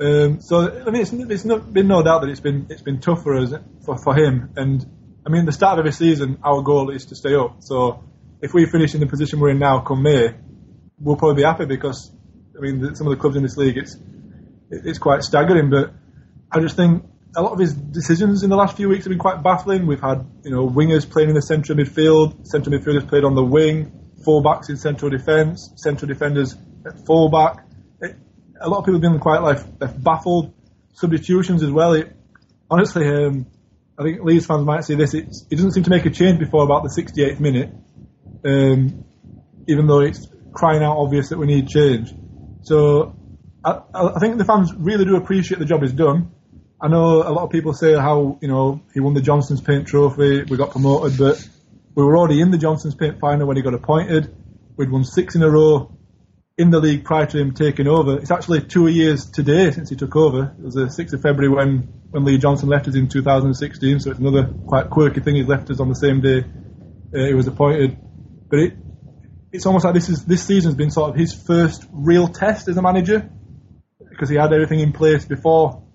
Um, 0.00 0.40
so 0.40 0.60
I 0.86 0.90
mean, 0.90 1.02
it's, 1.02 1.12
it's 1.12 1.44
not, 1.44 1.72
been 1.72 1.88
no 1.88 2.02
doubt 2.02 2.20
that 2.20 2.30
it's 2.30 2.40
been 2.40 2.66
it's 2.70 2.82
been 2.82 3.00
tough 3.00 3.22
for 3.22 3.36
us 3.36 3.52
for, 3.84 3.98
for 3.98 4.14
him. 4.14 4.50
And 4.56 4.86
I 5.26 5.30
mean, 5.30 5.44
the 5.44 5.52
start 5.52 5.78
of 5.78 5.80
every 5.80 5.92
season, 5.92 6.38
our 6.44 6.62
goal 6.62 6.90
is 6.90 7.06
to 7.06 7.16
stay 7.16 7.34
up. 7.34 7.56
So 7.60 8.04
if 8.40 8.54
we 8.54 8.66
finish 8.66 8.94
in 8.94 9.00
the 9.00 9.06
position 9.06 9.40
we're 9.40 9.50
in 9.50 9.58
now, 9.58 9.80
come 9.80 10.02
May, 10.02 10.34
we'll 11.00 11.16
probably 11.16 11.42
be 11.42 11.46
happy 11.46 11.64
because 11.64 12.12
I 12.56 12.60
mean, 12.60 12.94
some 12.94 13.06
of 13.06 13.10
the 13.10 13.20
clubs 13.20 13.36
in 13.36 13.42
this 13.42 13.56
league, 13.56 13.76
it's 13.76 13.96
it's 14.70 14.98
quite 14.98 15.22
staggering. 15.22 15.70
But 15.70 15.92
I 16.52 16.60
just 16.60 16.76
think 16.76 17.04
a 17.36 17.42
lot 17.42 17.52
of 17.52 17.58
his 17.58 17.74
decisions 17.74 18.42
in 18.42 18.50
the 18.50 18.56
last 18.56 18.76
few 18.76 18.88
weeks 18.88 19.04
have 19.04 19.10
been 19.10 19.18
quite 19.18 19.42
baffling. 19.42 19.86
We've 19.86 20.00
had, 20.00 20.26
you 20.44 20.50
know, 20.50 20.68
wingers 20.68 21.08
playing 21.08 21.28
in 21.28 21.34
the 21.34 21.42
centre 21.42 21.72
of 21.72 21.78
midfield, 21.78 22.46
centre 22.46 22.70
midfielders 22.70 23.08
played 23.08 23.24
on 23.24 23.34
the 23.34 23.44
wing, 23.44 23.92
fullbacks 24.26 24.68
in 24.68 24.76
central 24.76 25.10
defence, 25.10 25.70
central 25.76 26.08
defenders 26.08 26.56
at 26.86 27.06
fullback. 27.06 27.64
It, 28.00 28.16
a 28.60 28.68
lot 28.68 28.78
of 28.78 28.84
people 28.84 28.94
have 28.94 29.02
been 29.02 29.20
quite 29.20 29.42
like 29.42 29.58
baffled. 30.02 30.54
Substitutions 30.94 31.62
as 31.62 31.70
well. 31.70 31.92
It, 31.92 32.16
honestly, 32.70 33.06
um, 33.06 33.46
I 33.98 34.02
think 34.02 34.22
Leeds 34.22 34.46
fans 34.46 34.64
might 34.64 34.84
see 34.84 34.94
this. 34.94 35.14
it 35.14 35.28
doesn't 35.50 35.72
seem 35.72 35.84
to 35.84 35.90
make 35.90 36.06
a 36.06 36.10
change 36.10 36.38
before 36.38 36.64
about 36.64 36.82
the 36.82 36.88
68th 36.88 37.40
minute, 37.40 37.72
um, 38.44 39.04
even 39.68 39.86
though 39.86 40.00
it's 40.00 40.26
crying 40.52 40.82
out 40.82 40.96
obvious 40.96 41.28
that 41.28 41.38
we 41.38 41.46
need 41.46 41.68
change. 41.68 42.12
So 42.62 43.14
I, 43.64 43.80
I 43.94 44.18
think 44.18 44.38
the 44.38 44.44
fans 44.44 44.72
really 44.74 45.04
do 45.04 45.16
appreciate 45.16 45.58
the 45.58 45.64
job 45.64 45.82
he's 45.82 45.92
done. 45.92 46.32
I 46.80 46.88
know 46.88 47.22
a 47.22 47.32
lot 47.32 47.42
of 47.42 47.50
people 47.50 47.72
say 47.74 47.94
how, 47.94 48.38
you 48.40 48.48
know, 48.48 48.80
he 48.94 49.00
won 49.00 49.14
the 49.14 49.20
Johnson's 49.20 49.60
Paint 49.60 49.88
Trophy, 49.88 50.44
we 50.44 50.56
got 50.56 50.70
promoted, 50.70 51.18
but 51.18 51.48
we 51.94 52.04
were 52.04 52.16
already 52.16 52.40
in 52.40 52.52
the 52.52 52.58
Johnson's 52.58 52.94
Paint 52.94 53.18
final 53.18 53.46
when 53.48 53.56
he 53.56 53.62
got 53.62 53.74
appointed. 53.74 54.34
We'd 54.76 54.90
won 54.90 55.04
six 55.04 55.34
in 55.34 55.42
a 55.42 55.50
row 55.50 55.98
in 56.56 56.70
the 56.70 56.78
league 56.78 57.04
prior 57.04 57.26
to 57.26 57.38
him 57.38 57.52
taking 57.52 57.88
over. 57.88 58.18
It's 58.18 58.30
actually 58.30 58.60
two 58.62 58.86
years 58.86 59.28
today 59.30 59.72
since 59.72 59.90
he 59.90 59.96
took 59.96 60.14
over. 60.14 60.54
It 60.58 60.64
was 60.64 60.74
the 60.74 60.86
6th 60.86 61.12
of 61.14 61.22
February 61.22 61.48
when, 61.48 61.88
when 62.10 62.24
Lee 62.24 62.38
Johnson 62.38 62.68
left 62.68 62.86
us 62.86 62.94
in 62.94 63.08
2016, 63.08 64.00
so 64.00 64.10
it's 64.10 64.20
another 64.20 64.52
quite 64.66 64.88
quirky 64.90 65.20
thing 65.20 65.34
he's 65.34 65.48
left 65.48 65.70
us 65.70 65.80
on 65.80 65.88
the 65.88 65.94
same 65.94 66.20
day 66.20 66.44
uh, 67.14 67.26
he 67.26 67.34
was 67.34 67.46
appointed. 67.48 67.96
But 68.48 68.58
it, 68.60 68.76
it's 69.52 69.66
almost 69.66 69.84
like 69.84 69.94
this 69.94 70.08
is 70.08 70.24
this 70.24 70.42
season's 70.44 70.74
been 70.74 70.90
sort 70.90 71.10
of 71.10 71.16
his 71.16 71.32
first 71.32 71.86
real 71.90 72.28
test 72.28 72.68
as 72.68 72.76
a 72.76 72.82
manager 72.82 73.30
because 74.10 74.28
he 74.28 74.36
had 74.36 74.52
everything 74.52 74.80
in 74.80 74.92
place 74.92 75.24
before, 75.24 75.87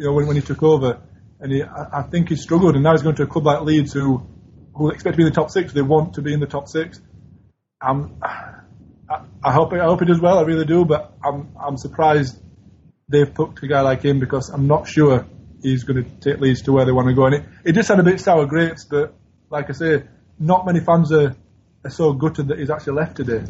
you 0.00 0.06
know, 0.06 0.14
when, 0.14 0.26
when 0.26 0.36
he 0.36 0.40
took 0.40 0.62
over, 0.62 0.98
and 1.40 1.52
he, 1.52 1.62
I, 1.62 2.00
I 2.00 2.02
think 2.02 2.30
he 2.30 2.36
struggled, 2.36 2.74
and 2.74 2.82
now 2.82 2.92
he's 2.92 3.02
going 3.02 3.16
to 3.16 3.24
a 3.24 3.26
club 3.26 3.44
like 3.44 3.60
Leeds 3.60 3.92
who 3.92 4.26
who 4.74 4.90
expect 4.90 5.14
to 5.14 5.16
be 5.18 5.24
in 5.24 5.28
the 5.28 5.34
top 5.34 5.50
six. 5.50 5.74
They 5.74 5.82
want 5.82 6.14
to 6.14 6.22
be 6.22 6.32
in 6.32 6.40
the 6.40 6.46
top 6.46 6.68
six. 6.68 6.98
Um, 7.82 8.16
I, 8.22 9.20
I 9.44 9.52
hope 9.52 9.74
I 9.74 9.80
hope 9.80 10.00
he 10.00 10.06
does 10.06 10.20
well. 10.20 10.38
I 10.38 10.42
really 10.42 10.64
do, 10.64 10.86
but 10.86 11.12
I'm 11.22 11.54
I'm 11.60 11.76
surprised 11.76 12.40
they've 13.10 13.32
picked 13.32 13.62
a 13.62 13.68
guy 13.68 13.82
like 13.82 14.02
him 14.02 14.20
because 14.20 14.48
I'm 14.48 14.66
not 14.68 14.88
sure 14.88 15.26
he's 15.62 15.84
going 15.84 16.02
to 16.02 16.10
take 16.20 16.40
Leeds 16.40 16.62
to 16.62 16.72
where 16.72 16.86
they 16.86 16.92
want 16.92 17.08
to 17.08 17.14
go. 17.14 17.26
And 17.26 17.34
it, 17.34 17.44
it 17.66 17.72
just 17.72 17.90
had 17.90 18.00
a 18.00 18.02
bit 18.02 18.20
sour 18.20 18.46
grapes, 18.46 18.86
but 18.86 19.12
like 19.50 19.68
I 19.68 19.72
say, 19.74 20.04
not 20.38 20.64
many 20.64 20.80
fans 20.80 21.12
are, 21.12 21.36
are 21.84 21.90
so 21.90 22.14
gutted 22.14 22.48
that 22.48 22.58
he's 22.58 22.70
actually 22.70 22.94
left 22.94 23.16
today. 23.16 23.42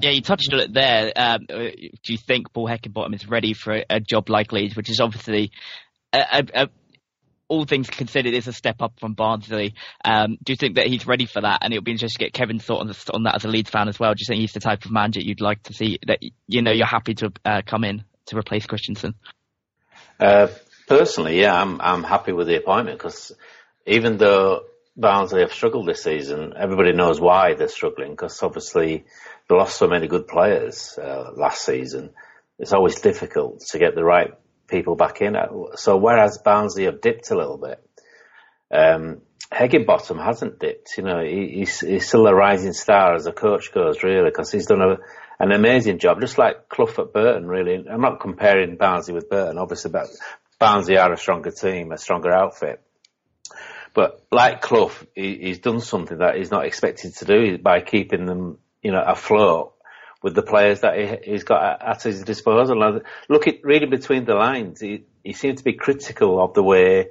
Yeah, 0.00 0.10
you 0.10 0.20
touched 0.20 0.52
on 0.52 0.60
it 0.60 0.72
there. 0.72 1.12
Um, 1.16 1.46
uh, 1.48 1.56
do 1.56 2.12
you 2.12 2.18
think 2.18 2.52
Paul 2.52 2.68
Heckingbottom 2.68 3.14
is 3.14 3.28
ready 3.28 3.54
for 3.54 3.74
a, 3.74 3.84
a 3.88 4.00
job 4.00 4.28
like 4.28 4.52
Leeds, 4.52 4.76
which 4.76 4.90
is 4.90 5.00
obviously 5.00 5.52
a, 6.12 6.44
a, 6.54 6.68
all 7.48 7.64
things 7.64 7.88
considered, 7.88 8.34
is 8.34 8.48
a 8.48 8.52
step 8.52 8.82
up 8.82 8.98
from 8.98 9.14
Barnsley. 9.14 9.74
Um, 10.04 10.38
do 10.42 10.52
you 10.52 10.56
think 10.56 10.76
that 10.76 10.86
he's 10.86 11.06
ready 11.06 11.26
for 11.26 11.40
that? 11.40 11.60
And 11.62 11.72
it'll 11.72 11.84
be 11.84 11.92
interesting 11.92 12.18
to 12.18 12.24
get 12.24 12.32
Kevin's 12.32 12.64
thought 12.64 12.80
on, 12.80 12.92
on, 13.12 13.22
that 13.24 13.36
as 13.36 13.44
a 13.44 13.48
Leeds 13.48 13.70
fan 13.70 13.88
as 13.88 13.98
well. 13.98 14.14
Do 14.14 14.20
you 14.20 14.26
think 14.26 14.40
he's 14.40 14.52
the 14.52 14.60
type 14.60 14.84
of 14.84 14.90
manager 14.90 15.20
you'd 15.20 15.40
like 15.40 15.62
to 15.64 15.72
see 15.72 15.98
that 16.06 16.18
you 16.46 16.62
know 16.62 16.72
you're 16.72 16.86
happy 16.86 17.14
to 17.14 17.32
uh, 17.44 17.62
come 17.64 17.84
in 17.84 18.04
to 18.26 18.36
replace 18.36 18.66
Christiansen? 18.66 19.14
Uh, 20.18 20.48
personally, 20.88 21.40
yeah, 21.40 21.60
I'm 21.60 21.80
I'm 21.80 22.02
happy 22.02 22.32
with 22.32 22.46
the 22.46 22.56
appointment 22.56 22.98
because 22.98 23.32
even 23.86 24.16
though 24.16 24.62
Barnsley 24.96 25.40
have 25.40 25.52
struggled 25.52 25.86
this 25.86 26.02
season, 26.02 26.54
everybody 26.56 26.92
knows 26.92 27.20
why 27.20 27.54
they're 27.54 27.68
struggling 27.68 28.12
because 28.12 28.42
obviously 28.42 29.04
they 29.48 29.54
lost 29.54 29.76
so 29.76 29.86
many 29.86 30.08
good 30.08 30.26
players 30.26 30.98
uh, 31.00 31.30
last 31.36 31.64
season. 31.64 32.10
It's 32.58 32.72
always 32.72 33.00
difficult 33.00 33.60
to 33.70 33.78
get 33.78 33.94
the 33.94 34.04
right 34.04 34.32
people 34.68 34.96
back 34.96 35.20
in. 35.20 35.36
So 35.74 35.96
whereas 35.96 36.38
Barnsley 36.38 36.84
have 36.84 37.00
dipped 37.00 37.30
a 37.30 37.36
little 37.36 37.58
bit, 37.58 37.82
um, 38.70 39.20
Heckingbottom 39.52 40.22
hasn't 40.22 40.58
dipped. 40.58 40.96
You 40.96 41.04
know, 41.04 41.22
he, 41.22 41.58
he's, 41.58 41.80
he's, 41.80 42.08
still 42.08 42.26
a 42.26 42.34
rising 42.34 42.72
star 42.72 43.14
as 43.14 43.26
a 43.26 43.32
coach 43.32 43.72
goes, 43.72 44.02
really, 44.02 44.30
because 44.30 44.50
he's 44.50 44.66
done 44.66 44.82
a, 44.82 44.96
an 45.38 45.52
amazing 45.52 45.98
job, 45.98 46.20
just 46.20 46.38
like 46.38 46.68
Clough 46.68 46.94
at 46.98 47.12
Burton, 47.12 47.46
really. 47.46 47.86
I'm 47.88 48.00
not 48.00 48.20
comparing 48.20 48.76
Barnsley 48.76 49.14
with 49.14 49.30
Burton, 49.30 49.58
obviously, 49.58 49.92
but 49.92 50.08
Barnsley 50.58 50.98
are 50.98 51.12
a 51.12 51.16
stronger 51.16 51.50
team, 51.50 51.92
a 51.92 51.98
stronger 51.98 52.32
outfit. 52.32 52.82
But 53.94 54.26
like 54.30 54.60
Clough, 54.60 54.92
he, 55.14 55.38
he's 55.38 55.60
done 55.60 55.80
something 55.80 56.18
that 56.18 56.36
he's 56.36 56.50
not 56.50 56.66
expected 56.66 57.14
to 57.16 57.24
do 57.24 57.58
by 57.58 57.80
keeping 57.80 58.26
them, 58.26 58.58
you 58.86 58.92
know, 58.92 59.02
afloat 59.02 59.72
with 60.22 60.36
the 60.36 60.42
players 60.42 60.82
that 60.82 60.96
he, 60.96 61.32
has 61.32 61.42
got 61.42 61.82
at 61.82 62.04
his 62.04 62.22
disposal. 62.22 63.00
look 63.28 63.48
at 63.48 63.64
reading 63.64 63.90
between 63.90 64.24
the 64.24 64.34
lines, 64.34 64.80
he, 64.80 65.04
he 65.24 65.32
seemed 65.32 65.58
to 65.58 65.64
be 65.64 65.72
critical 65.72 66.40
of 66.40 66.54
the 66.54 66.62
way 66.62 67.08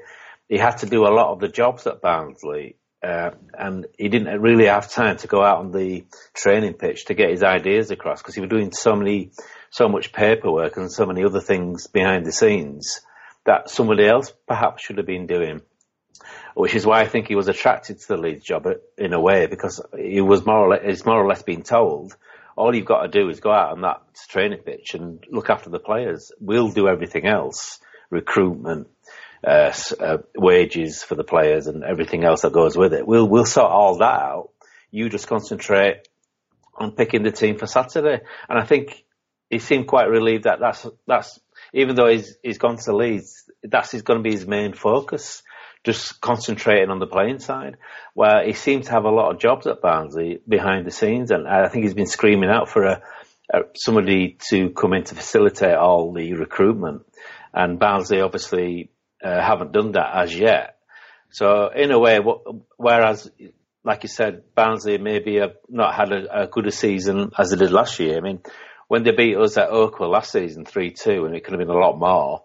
he 0.48 0.58
had 0.58 0.78
to 0.78 0.86
do 0.86 1.06
a 1.06 1.12
lot 1.12 1.34
of 1.34 1.42
the 1.42 1.50
jobs 1.50 1.86
at 1.86 2.02
Barnsley. 2.02 2.78
Uh, 3.04 3.32
and 3.54 3.88
he 3.98 4.08
didn't 4.08 4.40
really 4.40 4.68
have 4.68 4.90
time 4.90 5.18
to 5.18 5.28
go 5.28 5.44
out 5.44 5.58
on 5.58 5.74
the 5.74 6.06
training 6.34 6.76
pitch 6.76 7.04
to 7.06 7.14
get 7.14 7.30
his 7.30 7.44
ideas 7.44 7.92
across 7.92 8.22
because 8.22 8.36
he 8.36 8.42
was 8.42 8.50
doing 8.50 8.72
so 8.72 8.96
many, 8.96 9.32
so 9.70 9.90
much 9.90 10.14
paperwork 10.14 10.78
and 10.78 10.90
so 10.90 11.06
many 11.06 11.26
other 11.26 11.42
things 11.42 11.88
behind 11.88 12.26
the 12.26 12.32
scenes 12.32 13.02
that 13.46 13.70
somebody 13.70 14.08
else 14.08 14.32
perhaps 14.48 14.82
should 14.82 14.98
have 14.98 15.06
been 15.06 15.28
doing. 15.28 15.62
Which 16.56 16.74
is 16.74 16.86
why 16.86 17.02
I 17.02 17.08
think 17.08 17.28
he 17.28 17.36
was 17.36 17.48
attracted 17.48 18.00
to 18.00 18.08
the 18.08 18.18
Leeds 18.18 18.44
job 18.44 18.66
in 18.98 19.14
a 19.14 19.20
way 19.20 19.46
because 19.46 19.82
he 19.96 20.22
was 20.22 20.46
more 20.46 20.60
or 20.60 20.70
less, 20.70 21.06
more 21.06 21.22
or 21.22 21.28
less 21.28 21.44
being 21.44 21.64
told 21.64 22.16
all 22.56 22.74
you've 22.74 22.86
got 22.86 23.02
to 23.02 23.08
do 23.08 23.30
is 23.30 23.40
go 23.40 23.52
out 23.52 23.72
on 23.72 23.82
that 23.82 24.02
training 24.30 24.60
pitch 24.60 24.94
and 24.94 25.24
look 25.30 25.50
after 25.50 25.70
the 25.70 25.80
players. 25.80 26.32
We'll 26.40 26.72
do 26.72 26.88
everything 26.88 27.26
else, 27.26 27.80
recruitment, 28.10 28.88
uh, 29.46 29.74
uh, 30.00 30.18
wages 30.36 31.04
for 31.04 31.16
the 31.16 31.24
players 31.24 31.68
and 31.68 31.84
everything 31.84 32.24
else 32.24 32.42
that 32.42 32.54
goes 32.54 32.78
with 32.78 32.94
it. 32.94 33.06
We'll, 33.06 33.28
we'll 33.28 33.46
sort 33.46 33.72
all 33.72 33.98
that 33.98 34.22
out. 34.22 34.50
You 34.90 35.10
just 35.10 35.28
concentrate 35.28 36.08
on 36.76 36.94
picking 36.94 37.24
the 37.24 37.32
team 37.32 37.58
for 37.58 37.68
Saturday. 37.68 38.22
And 38.48 38.58
I 38.58 38.64
think 38.64 39.04
he 39.50 39.60
seemed 39.60 39.88
quite 39.88 40.10
relieved 40.10 40.46
that 40.46 40.60
that's, 40.60 40.88
that's, 41.06 41.40
even 41.74 41.96
though 41.96 42.08
he's, 42.08 42.38
he's 42.42 42.58
gone 42.58 42.78
to 42.78 42.96
Leeds, 42.96 43.50
that's 43.64 44.02
going 44.02 44.20
to 44.20 44.24
be 44.24 44.32
his 44.32 44.48
main 44.48 44.74
focus 44.74 45.44
just 45.86 46.20
concentrating 46.20 46.90
on 46.90 47.00
the 47.00 47.08
playing 47.08 47.40
side, 47.40 47.78
where 48.14 48.46
he 48.46 48.54
seems 48.54 48.88
to 48.88 48.92
have 48.92 49.06
a 49.06 49.10
lot 49.10 49.32
of 49.32 49.40
jobs 49.40 49.68
at 49.68 49.82
Barnsley 49.82 50.42
behind 50.48 50.86
the 50.86 50.92
scenes, 50.92 51.32
and 51.32 51.48
I 51.48 51.68
think 51.70 51.84
he's 51.84 51.94
been 51.94 52.08
screaming 52.08 52.50
out 52.50 52.70
for 52.70 52.84
a, 52.84 53.02
a 53.54 53.60
somebody 53.76 54.38
to 54.50 54.72
come 54.72 54.94
in 54.94 55.04
to 55.06 55.16
facilitate 55.16 55.76
all 55.76 56.14
the 56.14 56.34
recruitment, 56.34 57.06
and 57.54 57.80
Barnsley 57.80 58.22
obviously 58.22 58.90
uh, 59.24 59.42
haven't 59.42 59.72
done 59.72 59.94
that 59.94 60.16
as 60.16 60.36
yet. 60.36 60.78
So 61.32 61.70
in 61.70 61.92
a 61.92 62.00
way, 62.00 62.20
whereas 62.78 63.30
like 63.86 64.02
you 64.02 64.10
said, 64.10 64.44
Barnsley 64.56 64.98
maybe 64.98 65.36
have 65.36 65.56
not 65.70 65.94
had 65.94 66.12
a, 66.12 66.44
a 66.44 66.48
good 66.48 66.66
a 66.66 66.72
season 66.72 67.32
as 67.38 67.52
they 67.52 67.58
did 67.58 67.72
last 67.72 68.00
year. 68.00 68.18
I 68.18 68.22
mean, 68.22 68.42
when 68.88 69.04
they 69.04 69.12
beat 69.12 69.38
us 69.38 69.58
at 69.58 69.70
Oakwell 69.70 70.10
last 70.10 70.32
season 70.32 70.66
3-2, 70.66 71.28
and 71.28 71.36
it 71.36 71.44
could 71.44 71.54
have 71.54 71.60
been 71.60 71.76
a 71.76 71.80
lot 71.80 71.98
more, 71.98 72.44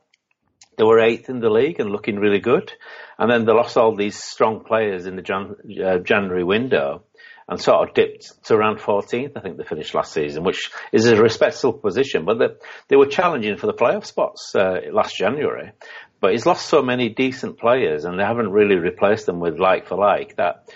they 0.81 0.87
were 0.87 0.99
eighth 0.99 1.29
in 1.29 1.41
the 1.41 1.51
league 1.51 1.79
and 1.79 1.91
looking 1.91 2.17
really 2.17 2.39
good. 2.39 2.73
And 3.19 3.31
then 3.31 3.45
they 3.45 3.53
lost 3.53 3.77
all 3.77 3.95
these 3.95 4.19
strong 4.19 4.65
players 4.65 5.05
in 5.05 5.15
the 5.15 5.21
Jan- 5.21 5.57
uh, 5.85 5.99
January 5.99 6.43
window 6.43 7.05
and 7.47 7.61
sort 7.61 7.87
of 7.87 7.95
dipped 7.95 8.33
to 8.45 8.55
around 8.55 8.79
14th, 8.79 9.33
I 9.37 9.41
think 9.41 9.59
they 9.59 9.65
finished 9.65 9.95
last 9.95 10.15
season, 10.15 10.43
which 10.43 10.71
is 10.91 11.07
a 11.07 11.21
respectable 11.21 11.75
position. 11.75 12.25
But 12.25 12.39
they, 12.39 12.47
they 12.89 12.97
were 12.97 13.09
challenging 13.09 13.59
for 13.59 13.67
the 13.67 13.75
playoff 13.75 14.07
spots 14.07 14.55
uh, 14.55 14.81
last 14.91 15.19
January. 15.19 15.73
But 16.19 16.33
he's 16.33 16.47
lost 16.47 16.67
so 16.67 16.81
many 16.81 17.11
decent 17.11 17.59
players 17.59 18.07
and 18.07 18.19
they 18.19 18.25
haven't 18.25 18.51
really 18.51 18.77
replaced 18.77 19.27
them 19.27 19.39
with 19.39 19.59
like 19.59 19.87
for 19.87 19.99
like 19.99 20.37
that 20.37 20.71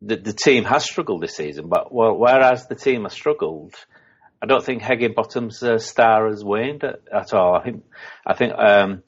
the, 0.00 0.16
the 0.16 0.32
team 0.32 0.64
has 0.64 0.84
struggled 0.84 1.20
this 1.20 1.36
season. 1.36 1.68
But 1.68 1.92
well, 1.92 2.16
whereas 2.16 2.68
the 2.68 2.74
team 2.74 3.02
has 3.02 3.12
struggled, 3.12 3.74
I 4.40 4.46
don't 4.46 4.64
think 4.64 4.82
Heckingbottom's 4.82 5.62
uh, 5.62 5.76
star 5.76 6.28
has 6.28 6.42
waned 6.42 6.84
at, 6.84 7.00
at, 7.12 7.34
all. 7.34 7.54
I 7.54 7.64
think, 7.64 7.84
I 8.26 8.34
think 8.34 8.54
um, 8.54 9.02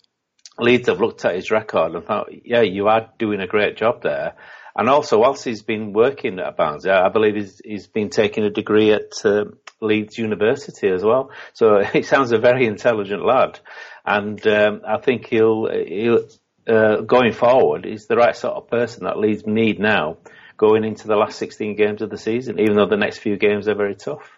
Leeds 0.59 0.89
have 0.89 1.01
looked 1.01 1.25
at 1.25 1.35
his 1.35 1.51
record 1.51 1.95
and 1.95 2.05
thought, 2.05 2.29
yeah, 2.45 2.63
you 2.63 2.89
are 2.89 3.11
doing 3.19 3.41
a 3.41 3.47
great 3.47 3.77
job 3.77 4.03
there. 4.03 4.35
And 4.77 4.89
also, 4.89 5.19
whilst 5.19 5.45
he's 5.45 5.63
been 5.63 5.93
working 5.93 6.39
at 6.39 6.57
Barnsley, 6.57 6.91
I 6.91 7.09
believe 7.09 7.35
he's, 7.35 7.61
he's 7.65 7.87
been 7.87 8.11
taking 8.11 8.45
a 8.45 8.51
degree 8.51 8.93
at 8.93 9.13
uh, 9.25 9.47
Leeds 9.81 10.19
University 10.19 10.89
as 10.89 11.03
well. 11.03 11.31
So 11.53 11.83
he 11.93 12.03
sounds 12.03 12.33
a 12.33 12.39
very 12.39 12.67
intelligent 12.67 13.25
lad. 13.25 13.59
And 14.05 14.45
um, 14.47 14.83
I 14.87 14.99
think 14.99 15.27
he'll, 15.27 15.69
he'll 15.69 16.29
uh, 16.69 17.01
going 17.01 17.33
forward, 17.33 17.85
he's 17.85 18.07
the 18.07 18.17
right 18.17 18.37
sort 18.37 18.55
of 18.55 18.69
person 18.69 19.05
that 19.05 19.19
Leeds 19.19 19.47
need 19.47 19.81
now 19.81 20.19
going 20.57 20.85
into 20.85 21.07
the 21.07 21.17
last 21.17 21.39
16 21.39 21.77
games 21.77 22.03
of 22.03 22.11
the 22.11 22.19
season, 22.19 22.59
even 22.59 22.77
though 22.77 22.89
the 22.89 22.97
next 22.97 23.19
few 23.19 23.37
games 23.37 23.69
are 23.69 23.75
very 23.75 23.95
tough. 23.95 24.38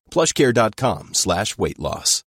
plushcare.com 0.11 1.13
slash 1.13 1.57
weight 1.57 1.79
loss. 1.79 2.23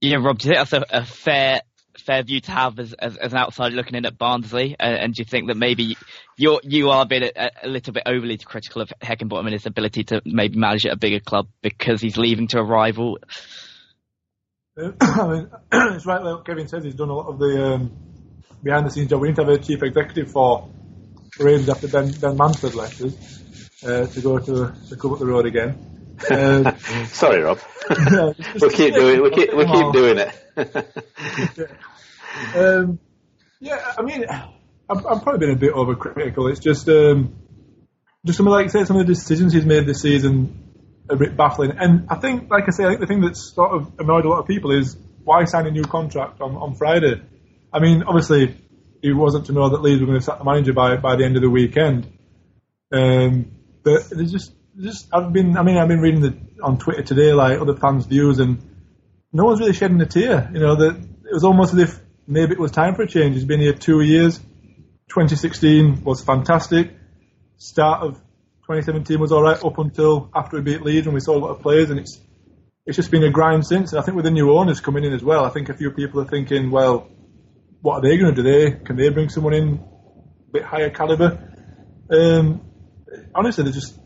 Yeah, 0.00 0.16
Rob, 0.16 0.38
do 0.38 0.48
you 0.48 0.54
think 0.54 0.68
that's 0.68 0.72
a, 0.72 0.98
a 0.98 1.04
fair 1.04 1.60
fair 1.98 2.22
view 2.22 2.40
to 2.40 2.50
have 2.50 2.78
as, 2.78 2.92
as, 2.92 3.16
as 3.16 3.32
an 3.32 3.38
outsider 3.38 3.74
looking 3.74 3.94
in 3.94 4.04
at 4.04 4.18
Barnsley? 4.18 4.76
Uh, 4.78 4.84
and 4.84 5.14
do 5.14 5.20
you 5.20 5.24
think 5.24 5.48
that 5.48 5.56
maybe 5.56 5.96
you're, 6.36 6.60
you 6.62 6.90
are 6.90 7.02
a 7.02 7.06
bit 7.06 7.22
a, 7.22 7.50
a 7.66 7.68
little 7.68 7.92
bit 7.92 8.02
overly 8.06 8.36
critical 8.38 8.82
of 8.82 8.92
Heckingbottom 9.00 9.44
and 9.44 9.52
his 9.52 9.66
ability 9.66 10.04
to 10.04 10.20
maybe 10.24 10.58
manage 10.58 10.86
at 10.86 10.92
a 10.92 10.96
bigger 10.96 11.20
club 11.20 11.48
because 11.62 12.00
he's 12.00 12.16
leaving 12.16 12.48
to 12.48 12.58
a 12.58 12.64
rival? 12.64 13.18
I 14.78 15.28
mean, 15.28 15.50
it's 15.72 16.06
right 16.06 16.22
like 16.22 16.44
Kevin 16.44 16.68
says. 16.68 16.84
He's 16.84 16.94
done 16.94 17.10
a 17.10 17.14
lot 17.14 17.28
of 17.28 17.38
the 17.38 17.64
um, 17.64 17.92
behind 18.62 18.86
the 18.86 18.90
scenes 18.90 19.10
job. 19.10 19.20
We 19.20 19.28
need 19.28 19.36
to 19.36 19.44
have 19.44 19.52
a 19.52 19.58
chief 19.58 19.82
executive 19.82 20.30
for 20.30 20.68
Rangers 21.38 21.68
after 21.68 21.88
Ben, 21.88 22.12
ben 22.12 22.36
Mansford 22.36 22.74
left 22.74 23.00
us 23.00 23.14
uh, 23.84 24.06
to 24.06 24.20
go 24.20 24.38
to 24.38 24.74
the 24.88 24.96
club 24.96 25.14
up 25.14 25.18
the 25.18 25.26
road 25.26 25.46
again. 25.46 26.16
Uh, 26.30 26.76
Sorry, 27.06 27.42
Rob. 27.42 27.58
yeah, 27.90 28.32
we'll 28.60 28.70
keep 28.70 28.94
doing. 28.94 29.22
We 29.22 29.30
keep 29.30 29.52
we 29.52 29.66
keep 29.66 29.92
doing 29.92 30.18
it. 30.18 30.32
um, 32.56 32.98
yeah, 33.60 33.94
I 33.98 34.02
mean, 34.02 34.26
I've, 34.28 35.06
I've, 35.06 35.22
probably 35.22 35.38
been 35.38 35.50
a 35.50 35.58
bit 35.58 35.72
overcritical. 35.72 36.50
It's 36.50 36.60
just 36.60 36.88
um, 36.88 37.34
just 38.24 38.36
some 38.36 38.46
of 38.46 38.52
like 38.52 38.70
say 38.70 38.84
some 38.84 38.96
of 38.96 39.06
the 39.06 39.12
decisions 39.12 39.52
he's 39.52 39.66
made 39.66 39.86
this 39.86 40.02
season 40.02 40.64
a 41.10 41.16
bit 41.16 41.36
baffling. 41.36 41.72
And 41.78 42.06
I 42.08 42.16
think, 42.16 42.50
like 42.50 42.64
I 42.66 42.70
say, 42.70 42.84
I 42.84 42.88
think 42.88 43.00
the 43.00 43.06
thing 43.06 43.20
that's 43.20 43.52
sort 43.54 43.72
of 43.72 43.92
annoyed 43.98 44.24
a 44.24 44.28
lot 44.28 44.38
of 44.38 44.46
people 44.46 44.70
is 44.70 44.96
why 45.22 45.44
sign 45.44 45.66
a 45.66 45.70
new 45.70 45.84
contract 45.84 46.40
on, 46.40 46.54
on 46.56 46.74
Friday? 46.74 47.20
I 47.72 47.80
mean, 47.80 48.04
obviously, 48.04 48.56
he 49.04 49.12
wasn't 49.12 49.44
to 49.44 49.52
know 49.52 49.68
that 49.68 49.82
Leeds 49.82 50.00
were 50.00 50.06
going 50.06 50.18
to 50.18 50.24
sack 50.24 50.38
the 50.38 50.44
manager 50.44 50.72
by 50.72 50.96
by 50.96 51.14
the 51.16 51.26
end 51.26 51.36
of 51.36 51.42
the 51.42 51.50
weekend. 51.50 52.10
Um, 52.90 53.52
but 53.82 54.08
there's 54.08 54.32
just 54.32 54.54
just 54.80 55.08
I've 55.12 55.30
been 55.30 55.58
I 55.58 55.62
mean 55.62 55.76
I've 55.76 55.88
been 55.88 56.00
reading 56.00 56.22
the, 56.22 56.38
on 56.62 56.78
Twitter 56.78 57.02
today 57.02 57.34
like 57.34 57.60
other 57.60 57.76
fans' 57.76 58.06
views 58.06 58.38
and 58.38 58.62
no 59.30 59.44
one's 59.44 59.60
really 59.60 59.74
shedding 59.74 60.00
a 60.00 60.06
tear. 60.06 60.50
You 60.54 60.60
know 60.60 60.76
that 60.76 60.96
it 60.96 61.34
was 61.34 61.44
almost 61.44 61.74
as 61.74 61.80
if 61.80 62.00
maybe 62.26 62.52
it 62.52 62.58
was 62.58 62.70
time 62.70 62.94
for 62.94 63.02
a 63.02 63.06
change. 63.06 63.34
He's 63.34 63.44
been 63.44 63.60
here 63.60 63.74
two 63.74 64.00
years. 64.00 64.38
2016 64.38 66.02
was 66.02 66.24
fantastic. 66.24 66.92
Start 67.58 68.04
of 68.04 68.14
2017 68.62 69.20
was 69.20 69.32
all 69.32 69.42
right 69.42 69.62
up 69.62 69.78
until 69.78 70.30
after 70.34 70.56
we 70.56 70.62
beat 70.62 70.80
Leeds 70.80 71.06
and 71.06 71.12
we 71.12 71.20
saw 71.20 71.36
a 71.36 71.40
lot 71.40 71.50
of 71.50 71.60
players 71.60 71.90
and 71.90 72.00
it's 72.00 72.18
it's 72.86 72.96
just 72.96 73.10
been 73.10 73.22
a 73.22 73.30
grind 73.30 73.66
since. 73.66 73.92
And 73.92 74.00
I 74.00 74.02
think 74.02 74.16
with 74.16 74.24
the 74.24 74.30
new 74.30 74.50
owners 74.50 74.80
coming 74.80 75.04
in 75.04 75.12
as 75.12 75.22
well, 75.22 75.44
I 75.44 75.50
think 75.50 75.68
a 75.68 75.74
few 75.74 75.90
people 75.90 76.22
are 76.22 76.26
thinking, 76.26 76.70
well, 76.70 77.10
what 77.84 77.96
are 77.96 78.00
they 78.00 78.16
going 78.16 78.34
to 78.34 78.42
do? 78.42 78.48
They 78.48 78.70
can 78.82 78.96
they 78.96 79.10
bring 79.10 79.28
someone 79.28 79.52
in 79.52 79.74
a 79.74 80.52
bit 80.52 80.62
higher 80.64 80.88
caliber? 80.88 81.38
Um, 82.10 82.62
honestly, 83.34 83.62
they're 83.62 83.74
just 83.74 84.00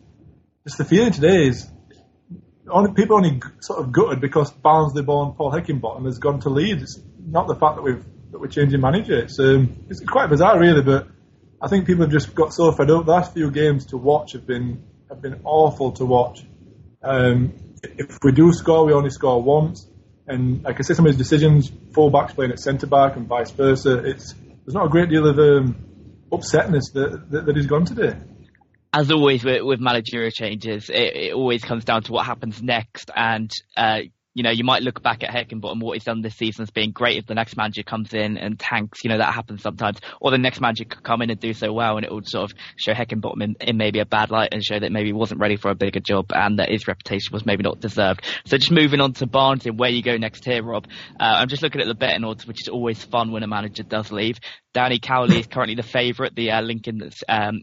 just 0.65 0.79
the 0.79 0.85
feeling 0.85 1.13
today 1.13 1.47
is 1.47 1.71
only, 2.69 2.93
people 2.93 3.17
only 3.17 3.41
sort 3.61 3.79
of 3.79 3.93
gutted 3.93 4.21
because 4.21 4.51
Barnsley 4.51 5.03
born 5.03 5.35
Paul 5.37 5.53
Heckingbottom 5.53 6.07
has 6.07 6.19
gone 6.19 6.41
to 6.41 6.49
Leeds. 6.49 6.83
It's 6.83 7.01
not 7.25 7.47
the 7.47 7.55
fact 7.55 7.77
that 7.77 7.83
we've 7.83 8.05
that 8.33 8.41
we're 8.41 8.49
changing 8.49 8.81
manager. 8.81 9.17
It's 9.17 9.39
um, 9.39 9.85
it's 9.89 10.01
quite 10.01 10.29
bizarre, 10.29 10.59
really. 10.59 10.83
But 10.83 11.07
I 11.63 11.69
think 11.69 11.87
people 11.87 12.03
have 12.03 12.11
just 12.11 12.35
got 12.35 12.53
so 12.53 12.73
fed 12.73 12.91
up. 12.91 13.07
The 13.07 13.13
last 13.13 13.33
few 13.33 13.49
games 13.53 13.87
to 13.87 13.97
watch 13.97 14.33
have 14.33 14.45
been 14.45 14.83
have 15.09 15.23
been 15.23 15.43
awful 15.45 15.93
to 15.93 16.05
watch. 16.05 16.45
Um, 17.01 17.53
if 17.97 18.19
we 18.25 18.33
do 18.33 18.53
score, 18.53 18.87
we 18.87 18.93
only 18.93 19.11
score 19.11 19.41
once. 19.41 19.89
And 20.29 20.63
like 20.63 20.79
I 20.79 20.83
said, 20.83 20.97
some 20.97 21.07
of 21.07 21.11
his 21.11 21.19
decisions, 21.19 21.71
fullbacks 21.71 22.35
playing 22.35 22.53
at 22.53 22.61
centre 22.61 22.87
back 22.87 23.17
and 23.17 23.27
vice 23.27 23.51
versa, 23.51 23.99
it's 24.05 24.35
there's 24.65 24.75
not 24.75 24.87
a 24.87 24.89
great 24.89 25.09
deal 25.09 25.27
of 25.27 25.39
um, 25.39 25.77
upsetness 26.31 26.93
that, 26.93 27.27
that, 27.31 27.47
that 27.47 27.57
he's 27.57 27.67
gone 27.67 27.85
today 27.85 28.15
as 28.93 29.11
always 29.11 29.45
with, 29.45 29.63
with 29.63 29.81
managerial 29.81 30.31
changes, 30.31 30.89
it, 30.89 31.17
it, 31.17 31.35
always 31.35 31.63
comes 31.63 31.85
down 31.85 32.03
to 32.03 32.13
what 32.13 32.25
happens 32.25 32.63
next. 32.63 33.11
And, 33.15 33.51
uh, 33.77 34.01
you 34.39 34.45
know, 34.45 34.51
you 34.51 34.63
might 34.63 34.83
look 34.83 35.03
back 35.03 35.25
at 35.25 35.31
Heckingbottom, 35.31 35.83
what 35.83 35.95
he's 35.95 36.05
done 36.05 36.23
this 36.23 36.37
season 36.37 36.63
as 36.63 36.71
being 36.71 36.93
great 36.93 37.19
if 37.19 37.27
the 37.27 37.35
next 37.35 37.57
manager 37.57 37.83
comes 37.83 38.15
in 38.15 38.39
and 38.39 38.57
tanks, 38.57 39.01
you 39.03 39.11
know, 39.11 39.19
that 39.19 39.35
happens 39.35 39.63
sometimes. 39.63 39.99
Or 40.21 40.31
the 40.31 40.39
next 40.39 40.61
manager 40.61 40.85
could 40.85 41.03
come 41.03 41.23
in 41.23 41.31
and 41.31 41.41
do 41.41 41.53
so 41.53 41.73
well 41.73 41.97
and 41.97 42.07
it 42.07 42.13
would 42.13 42.29
sort 42.29 42.49
of 42.49 42.57
show 42.77 42.93
Heckingbottom 42.93 43.43
in, 43.43 43.57
in 43.61 43.77
maybe 43.77 43.99
a 43.99 44.07
bad 44.07 44.31
light 44.31 44.51
and 44.53 44.63
show 44.63 44.79
that 44.79 44.93
maybe 44.93 45.09
he 45.09 45.13
wasn't 45.13 45.41
ready 45.41 45.57
for 45.57 45.73
a 45.73 45.75
bigger 45.75 45.99
job 45.99 46.27
and 46.31 46.61
that 46.61 46.71
his 46.71 46.87
reputation 46.87 47.31
was 47.33 47.45
maybe 47.45 47.65
not 47.65 47.81
deserved. 47.81 48.25
So 48.47 48.57
just 48.59 48.71
moving 48.71 49.01
on 49.01 49.15
to 49.15 49.27
Barnes 49.27 49.67
and 49.67 49.77
where 49.77 49.91
you 49.91 50.05
go 50.05 50.17
next 50.17 50.45
here, 50.45 50.63
Rob. 50.63 50.87
Uh, 51.19 51.25
I'm 51.25 51.49
just 51.49 51.65
looking 51.65 51.81
at 51.81 51.89
the 51.89 51.97
betting 51.97 52.23
odds, 52.23 52.47
which 52.47 52.63
is 52.63 52.69
always 52.69 53.03
fun 53.03 53.33
when 53.33 53.43
a 53.43 53.49
manager 53.49 53.83
does 53.83 54.13
leave. 54.13 54.39
Danny 54.73 55.01
Cowley 55.01 55.41
is 55.41 55.49
currently 55.49 55.75
the 55.75 55.83
favourite, 55.83 56.37
the 56.37 56.53
uh, 56.53 56.63
Lincoln 56.63 57.11
um, 57.29 57.63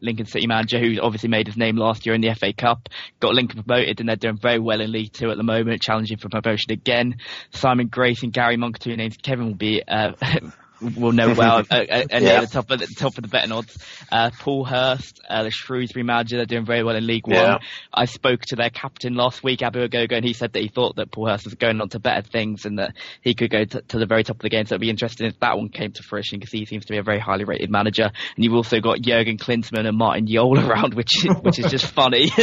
Lincoln 0.00 0.26
City 0.26 0.46
manager, 0.46 0.78
who 0.78 1.00
obviously 1.00 1.28
made 1.28 1.46
his 1.46 1.56
name 1.56 1.76
last 1.76 2.06
year 2.06 2.14
in 2.14 2.20
the 2.20 2.34
FA 2.34 2.52
Cup, 2.52 2.88
got 3.20 3.34
Lincoln 3.34 3.62
promoted, 3.62 4.00
and 4.00 4.08
they're 4.08 4.16
doing 4.16 4.38
very 4.38 4.58
well 4.58 4.80
in 4.80 4.92
League 4.92 5.12
Two 5.12 5.30
at 5.30 5.36
the 5.36 5.42
moment, 5.42 5.82
challenging 5.82 6.18
for 6.18 6.28
promotion 6.28 6.72
again. 6.72 7.16
Simon 7.52 7.88
Grayson 7.88 8.26
and 8.26 8.32
Gary 8.32 8.56
Monk, 8.56 8.78
two 8.78 8.96
names 8.96 9.16
Kevin 9.16 9.46
will 9.46 9.54
be 9.54 9.82
uh, 9.86 10.12
will 10.80 11.12
know 11.12 11.34
well, 11.34 11.58
uh, 11.70 11.74
uh, 11.74 12.04
and 12.10 12.24
yeah. 12.24 12.40
the 12.40 12.46
top 12.46 12.70
of 12.70 12.80
the 12.80 12.86
top 12.86 13.16
of 13.16 13.22
the 13.22 13.28
betting 13.28 13.52
odds. 13.52 13.76
Uh, 14.10 14.30
Paul 14.38 14.64
Hurst, 14.64 15.20
uh, 15.28 15.42
the 15.42 15.50
Shrewsbury 15.50 16.02
manager, 16.04 16.36
they're 16.36 16.46
doing 16.46 16.66
very 16.66 16.82
well 16.82 16.96
in 16.96 17.06
League 17.06 17.26
One. 17.26 17.36
Yeah. 17.36 17.58
I 17.92 18.04
spoke 18.04 18.42
to 18.46 18.56
their 18.56 18.70
captain 18.70 19.14
last 19.14 19.42
week, 19.42 19.62
Abu 19.62 19.86
Ogogo, 19.86 20.12
and 20.12 20.24
he 20.24 20.32
said 20.32 20.52
that 20.52 20.60
he 20.60 20.68
thought 20.68 20.96
that 20.96 21.10
Paul 21.10 21.28
Hurst 21.28 21.44
was 21.44 21.54
going 21.54 21.80
on 21.80 21.88
to 21.90 21.98
better 21.98 22.22
things 22.22 22.66
and 22.66 22.78
that 22.78 22.94
he 23.22 23.34
could 23.34 23.50
go 23.50 23.64
to, 23.64 23.80
to 23.80 23.98
the 23.98 24.06
very 24.06 24.24
top 24.24 24.36
of 24.36 24.42
the 24.42 24.50
game. 24.50 24.66
So 24.66 24.74
it'd 24.74 24.80
be 24.80 24.90
interesting 24.90 25.26
if 25.26 25.40
that 25.40 25.56
one 25.56 25.68
came 25.68 25.92
to 25.92 26.02
fruition 26.02 26.38
because 26.38 26.52
he 26.52 26.66
seems 26.66 26.84
to 26.86 26.92
be 26.92 26.98
a 26.98 27.02
very 27.02 27.18
highly 27.18 27.44
rated 27.44 27.70
manager. 27.70 28.04
And 28.04 28.44
you've 28.44 28.54
also 28.54 28.80
got 28.80 29.00
Jurgen 29.00 29.38
Klinsmann 29.38 29.86
and 29.86 29.96
Martin 29.96 30.26
Jol 30.26 30.58
around, 30.70 30.94
which 30.94 31.26
which 31.40 31.58
is 31.58 31.70
just 31.70 31.86
funny. 31.86 32.30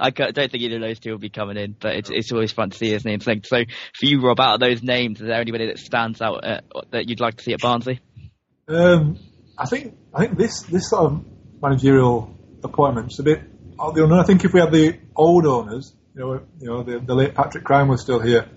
I 0.00 0.10
don't 0.10 0.34
think 0.34 0.54
either 0.54 0.76
of 0.76 0.82
those 0.82 0.98
two 0.98 1.10
will 1.10 1.18
be 1.18 1.30
coming 1.30 1.56
in, 1.56 1.76
but 1.78 1.96
it's 1.96 2.10
it's 2.10 2.32
always 2.32 2.52
fun 2.52 2.70
to 2.70 2.76
see 2.76 2.90
his 2.90 3.04
names 3.04 3.26
linked. 3.26 3.46
So 3.46 3.64
for 3.98 4.06
you, 4.06 4.20
Rob, 4.20 4.40
out 4.40 4.54
of 4.54 4.60
those 4.60 4.82
names, 4.82 5.20
is 5.20 5.26
there 5.26 5.40
anybody 5.40 5.66
that 5.66 5.78
stands 5.78 6.20
out 6.22 6.44
uh, 6.44 6.60
that 6.90 7.08
you'd 7.08 7.20
like 7.20 7.36
to 7.36 7.44
see 7.44 7.52
at 7.58 7.62
Barnsley? 7.62 8.00
Um, 8.68 9.18
I 9.56 9.66
think 9.66 9.96
I 10.14 10.20
think 10.20 10.38
this 10.38 10.62
this 10.62 10.90
sort 10.90 11.12
of 11.12 11.24
managerial 11.60 12.36
appointment 12.62 13.12
is 13.12 13.18
a 13.18 13.22
bit 13.22 13.42
I 13.80 14.24
think 14.24 14.44
if 14.44 14.52
we 14.52 14.60
had 14.60 14.72
the 14.72 14.98
old 15.14 15.46
owners, 15.46 15.94
you 16.14 16.20
know, 16.20 16.40
you 16.60 16.66
know, 16.66 16.82
the, 16.82 16.98
the 16.98 17.14
late 17.14 17.34
Patrick 17.34 17.64
Cryne 17.64 17.88
was 17.88 18.02
still 18.02 18.20
here. 18.20 18.48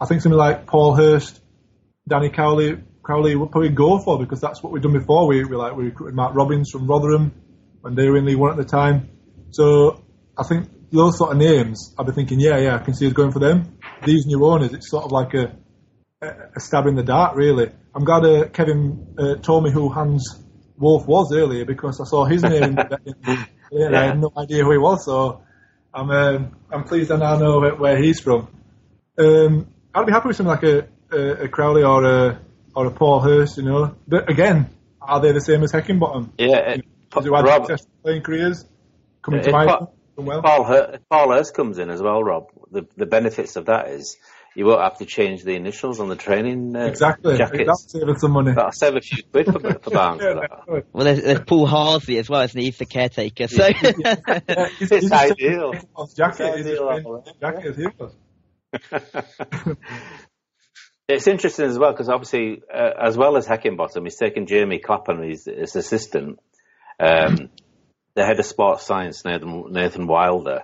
I 0.00 0.06
think 0.06 0.20
something 0.20 0.36
like 0.36 0.66
Paul 0.66 0.96
Hurst, 0.96 1.40
Danny 2.08 2.30
Cowley, 2.30 2.82
Crowley 3.02 3.36
would 3.36 3.52
probably 3.52 3.68
go 3.68 3.98
for 4.00 4.18
because 4.18 4.40
that's 4.40 4.62
what 4.62 4.72
we've 4.72 4.82
done 4.82 4.92
before. 4.92 5.28
We, 5.28 5.44
we 5.44 5.56
like 5.56 5.76
we 5.76 5.84
recruited 5.84 6.16
Mark 6.16 6.34
Robins 6.34 6.70
from 6.70 6.88
Rotherham 6.88 7.32
when 7.82 7.94
they 7.94 8.08
were 8.08 8.16
in 8.16 8.24
League 8.24 8.36
One 8.36 8.50
at 8.50 8.56
the 8.56 8.64
time. 8.64 9.10
So 9.50 10.02
I 10.36 10.42
think 10.42 10.68
those 10.90 11.18
sort 11.18 11.32
of 11.32 11.38
names, 11.38 11.94
I'd 11.96 12.06
be 12.06 12.12
thinking, 12.12 12.40
yeah, 12.40 12.58
yeah, 12.58 12.74
I 12.74 12.78
can 12.78 12.94
see 12.94 13.06
us 13.06 13.12
going 13.12 13.30
for 13.30 13.38
them. 13.38 13.78
These 14.04 14.26
new 14.26 14.44
owners, 14.44 14.72
it's 14.72 14.90
sort 14.90 15.04
of 15.04 15.12
like 15.12 15.34
a 15.34 15.56
a 16.56 16.60
stab 16.60 16.86
in 16.86 16.96
the 16.96 17.02
dark, 17.02 17.36
really. 17.36 17.70
I'm 17.94 18.04
glad 18.04 18.24
uh, 18.24 18.48
Kevin 18.48 19.14
uh, 19.18 19.36
told 19.36 19.64
me 19.64 19.70
who 19.70 19.88
Hans 19.88 20.42
Wolf 20.76 21.06
was 21.06 21.32
earlier 21.32 21.64
because 21.64 22.00
I 22.00 22.04
saw 22.04 22.24
his 22.24 22.42
name 22.42 22.62
in 22.62 22.74
the 22.74 22.98
yeah, 23.26 23.90
yeah. 23.90 24.00
I 24.00 24.04
had 24.06 24.20
no 24.20 24.32
idea 24.36 24.64
who 24.64 24.72
he 24.72 24.78
was. 24.78 25.04
So 25.04 25.42
I'm 25.92 26.10
um, 26.10 26.56
I'm 26.70 26.84
pleased 26.84 27.10
I 27.10 27.16
now 27.16 27.36
know 27.36 27.60
where 27.60 27.96
he's 27.96 28.20
from. 28.20 28.48
Um, 29.18 29.68
I'd 29.94 30.06
be 30.06 30.12
happy 30.12 30.28
with 30.28 30.36
something 30.36 30.50
like 30.50 30.64
a, 30.64 30.88
a, 31.12 31.44
a 31.44 31.48
Crowley 31.48 31.84
or 31.84 32.04
a 32.04 32.40
or 32.74 32.86
a 32.86 32.90
Paul 32.90 33.20
Hurst, 33.20 33.56
you 33.58 33.62
know. 33.62 33.94
But 34.08 34.28
again, 34.28 34.70
are 35.00 35.20
they 35.20 35.32
the 35.32 35.40
same 35.40 35.62
as 35.62 35.72
Heckingbottom? 35.72 36.30
Yeah, 36.38 36.74
you 36.74 36.82
know, 37.14 37.30
Rob, 37.30 37.66
successful 37.66 37.92
playing 38.02 38.22
careers 38.22 38.64
coming 39.22 39.42
to 39.42 39.52
mind. 39.52 39.68
Pa- 39.68 39.86
well. 40.16 40.42
Paul, 40.42 40.64
Hurst, 40.64 40.98
Paul 41.08 41.30
Hurst 41.32 41.54
comes 41.54 41.78
in 41.78 41.90
as 41.90 42.00
well, 42.02 42.22
Rob. 42.22 42.48
The 42.70 42.86
the 42.96 43.06
benefits 43.06 43.56
of 43.56 43.66
that 43.66 43.88
is 43.88 44.16
you 44.54 44.66
won't 44.66 44.82
have 44.82 44.98
to 44.98 45.04
change 45.04 45.42
the 45.42 45.54
initials 45.54 46.00
on 46.00 46.08
the 46.08 46.16
training 46.16 46.76
uh, 46.76 46.86
exactly. 46.86 47.36
jackets. 47.36 47.64
That's 47.66 47.92
saving 47.92 48.18
some 48.18 48.32
money. 48.32 48.52
That'll 48.52 48.72
save 48.72 48.94
a 48.96 49.00
few 49.00 49.22
quid 49.24 49.46
for, 49.46 49.60
for 49.60 49.90
Barnes. 49.90 50.22
yeah, 50.22 50.46
well, 50.92 51.04
there's, 51.04 51.22
there's, 51.22 51.40
Paul 51.40 51.66
Harsley 51.66 52.18
as 52.18 52.28
well, 52.28 52.42
isn't 52.42 52.58
he? 52.58 52.66
He's 52.66 52.78
the 52.78 52.86
caretaker. 52.86 53.48
So 53.48 53.66
yeah, 53.66 53.92
yeah, 54.48 54.68
he's, 54.78 54.92
it's 54.92 55.12
ideal. 55.12 55.72
Jacket, 56.16 56.64
jacket 57.40 57.96
It's 61.06 61.26
interesting 61.26 61.66
as 61.66 61.78
well 61.78 61.92
because 61.92 62.08
obviously, 62.08 62.62
uh, 62.72 62.90
as 62.98 63.14
well 63.16 63.36
as 63.36 63.46
Heckingbottom, 63.46 64.04
he's 64.04 64.16
taken 64.16 64.46
Jamie 64.46 64.78
Clapham 64.78 65.22
as 65.22 65.44
his 65.44 65.76
assistant. 65.76 66.38
Um, 66.98 67.50
the 68.14 68.24
head 68.24 68.38
of 68.38 68.46
sports 68.46 68.86
science, 68.86 69.22
Nathan, 69.24 69.66
Nathan 69.70 70.06
Wilder, 70.06 70.62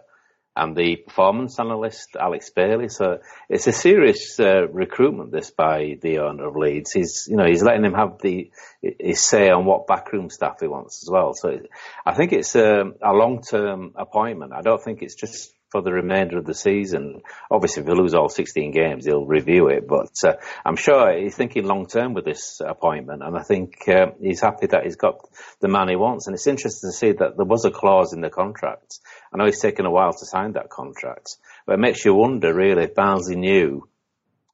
and 0.61 0.77
the 0.77 0.96
performance 0.96 1.59
analyst 1.59 2.16
Alex 2.20 2.51
Bailey. 2.51 2.90
So 2.90 3.20
it's 3.49 3.66
a 3.66 3.73
serious 3.73 4.38
uh, 4.38 4.68
recruitment 4.68 5.33
this 5.33 5.51
by 5.51 5.96
the 6.03 6.18
owner 6.18 6.49
of 6.49 6.57
Leeds. 6.57 6.92
He's 6.92 7.27
you 7.31 7.37
know 7.37 7.46
he's 7.46 7.62
letting 7.62 7.85
him 7.85 7.94
have 7.94 8.18
the 8.20 8.51
his 8.83 9.27
say 9.27 9.49
on 9.49 9.64
what 9.64 9.87
backroom 9.87 10.29
staff 10.29 10.59
he 10.61 10.66
wants 10.66 11.03
as 11.03 11.11
well. 11.11 11.33
So 11.33 11.61
I 12.05 12.14
think 12.14 12.35
it's 12.35 12.55
a, 12.57 12.92
a 13.03 13.12
long 13.14 13.40
term 13.42 13.94
appointment. 13.96 14.53
I 14.53 14.61
don't 14.61 14.83
think 14.85 15.01
it's 15.01 15.14
just 15.14 15.55
for 15.70 15.83
the 15.83 15.92
remainder 15.92 16.38
of 16.38 16.46
the 16.46 16.54
season. 16.54 17.22
Obviously, 17.50 17.83
if 17.83 17.88
we 17.88 17.94
lose 17.94 18.14
all 18.14 18.28
16 18.28 18.72
games, 18.72 19.06
he'll 19.06 19.24
review 19.24 19.68
it. 19.68 19.87
But 19.87 20.12
uh, 20.24 20.35
I'm 20.64 20.76
sure 20.76 21.16
he's 21.16 21.37
thinking 21.37 21.64
long 21.64 21.87
term 21.87 22.14
with 22.14 22.24
this 22.24 22.61
appointment, 22.64 23.22
and 23.22 23.37
I 23.37 23.42
think 23.42 23.88
uh, 23.88 24.12
he's 24.20 24.40
happy 24.40 24.66
that 24.68 24.85
he's 24.85 24.96
got 24.96 25.16
the 25.61 25.68
man 25.68 25.88
he 25.88 25.96
wants. 25.96 26.26
And 26.26 26.35
it's 26.35 26.46
interesting 26.46 26.90
to 26.90 26.96
see 26.96 27.12
that 27.12 27.37
there 27.37 27.46
was 27.46 27.64
a 27.64 27.70
clause 27.70 28.12
in 28.12 28.20
the 28.20 28.30
contract 28.30 28.98
I 29.33 29.37
know 29.37 29.44
it's 29.44 29.61
taken 29.61 29.87
a 29.87 29.90
while 29.90 30.12
to 30.12 30.26
sign 30.26 30.52
that 30.52 30.70
contract, 30.70 31.37
but 31.64 31.74
it 31.74 31.78
makes 31.78 32.04
you 32.04 32.14
wonder 32.14 32.52
really 32.52 32.85
if 32.85 32.96
Barnsley 32.96 33.37
knew 33.37 33.88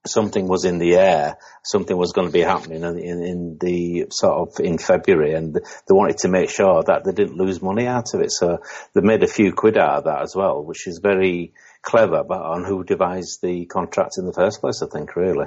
something 0.09 0.49
was 0.49 0.65
in 0.65 0.79
the 0.79 0.97
air, 0.97 1.39
something 1.63 1.97
was 1.97 2.13
going 2.13 2.29
to 2.29 2.33
be 2.33 2.41
happening 2.41 2.83
in, 2.83 2.99
in, 2.99 3.23
in, 3.23 3.59
the 3.61 4.07
sort 4.11 4.35
of 4.35 4.65
in 4.65 4.79
February, 4.79 5.35
and 5.35 5.55
they 5.55 5.95
wanted 5.95 6.19
to 6.19 6.29
make 6.29 6.51
sure 6.51 6.83
that 6.83 7.05
they 7.05 7.13
didn't 7.13 7.37
lose 7.37 7.63
money 7.63 7.87
out 7.87 8.15
of 8.15 8.21
it. 8.21 8.33
So 8.33 8.59
they 8.95 9.01
made 9.01 9.23
a 9.23 9.29
few 9.29 9.53
quid 9.53 9.77
out 9.77 9.99
of 9.99 10.05
that 10.05 10.23
as 10.23 10.35
well, 10.35 10.65
which 10.65 10.87
is 10.87 10.99
very 11.03 11.53
clever, 11.83 12.25
but 12.25 12.41
on 12.41 12.65
who 12.65 12.85
devised 12.85 13.41
the 13.43 13.67
contract 13.67 14.19
in 14.19 14.27
the 14.27 14.33
first 14.33 14.61
place, 14.61 14.83
I 14.83 14.87
think, 14.87 15.17
really. 15.17 15.47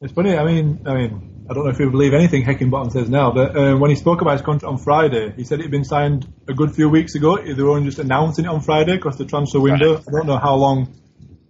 It's 0.00 0.12
funny. 0.12 0.36
I 0.36 0.44
mean, 0.44 0.82
I 0.86 0.94
mean, 0.94 1.46
I 1.48 1.54
don't 1.54 1.64
know 1.64 1.70
if 1.70 1.78
you 1.78 1.90
believe 1.90 2.12
anything 2.12 2.44
Heckingbottom 2.44 2.92
says 2.92 3.08
now, 3.08 3.32
but 3.32 3.56
uh, 3.56 3.76
when 3.76 3.88
he 3.88 3.96
spoke 3.96 4.20
about 4.20 4.32
his 4.32 4.42
contract 4.42 4.70
on 4.70 4.76
Friday, 4.76 5.32
he 5.34 5.44
said 5.44 5.58
it 5.58 5.62
had 5.62 5.70
been 5.70 5.84
signed 5.84 6.30
a 6.46 6.52
good 6.52 6.74
few 6.74 6.90
weeks 6.90 7.14
ago. 7.14 7.38
They 7.38 7.54
were 7.54 7.70
only 7.70 7.86
just 7.86 7.98
announcing 7.98 8.44
it 8.44 8.48
on 8.48 8.60
Friday 8.60 8.96
because 8.96 9.16
the 9.16 9.24
transfer 9.24 9.58
window. 9.58 9.94
Right. 9.94 10.04
I 10.06 10.10
don't 10.10 10.26
know 10.26 10.38
how 10.38 10.56
long 10.56 10.94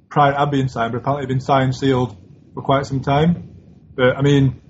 prior 0.09 0.31
it 0.31 0.37
had 0.37 0.51
been 0.53 0.69
signed, 0.69 0.93
but 0.93 0.99
apparently 0.99 1.25
it 1.25 1.29
had 1.29 1.35
been 1.35 1.41
signed, 1.41 1.75
sealed 1.75 2.17
for 2.57 2.63
quite 2.63 2.87
some 2.87 3.03
time. 3.03 3.55
But 3.95 4.17
I 4.17 4.23
mean, 4.23 4.63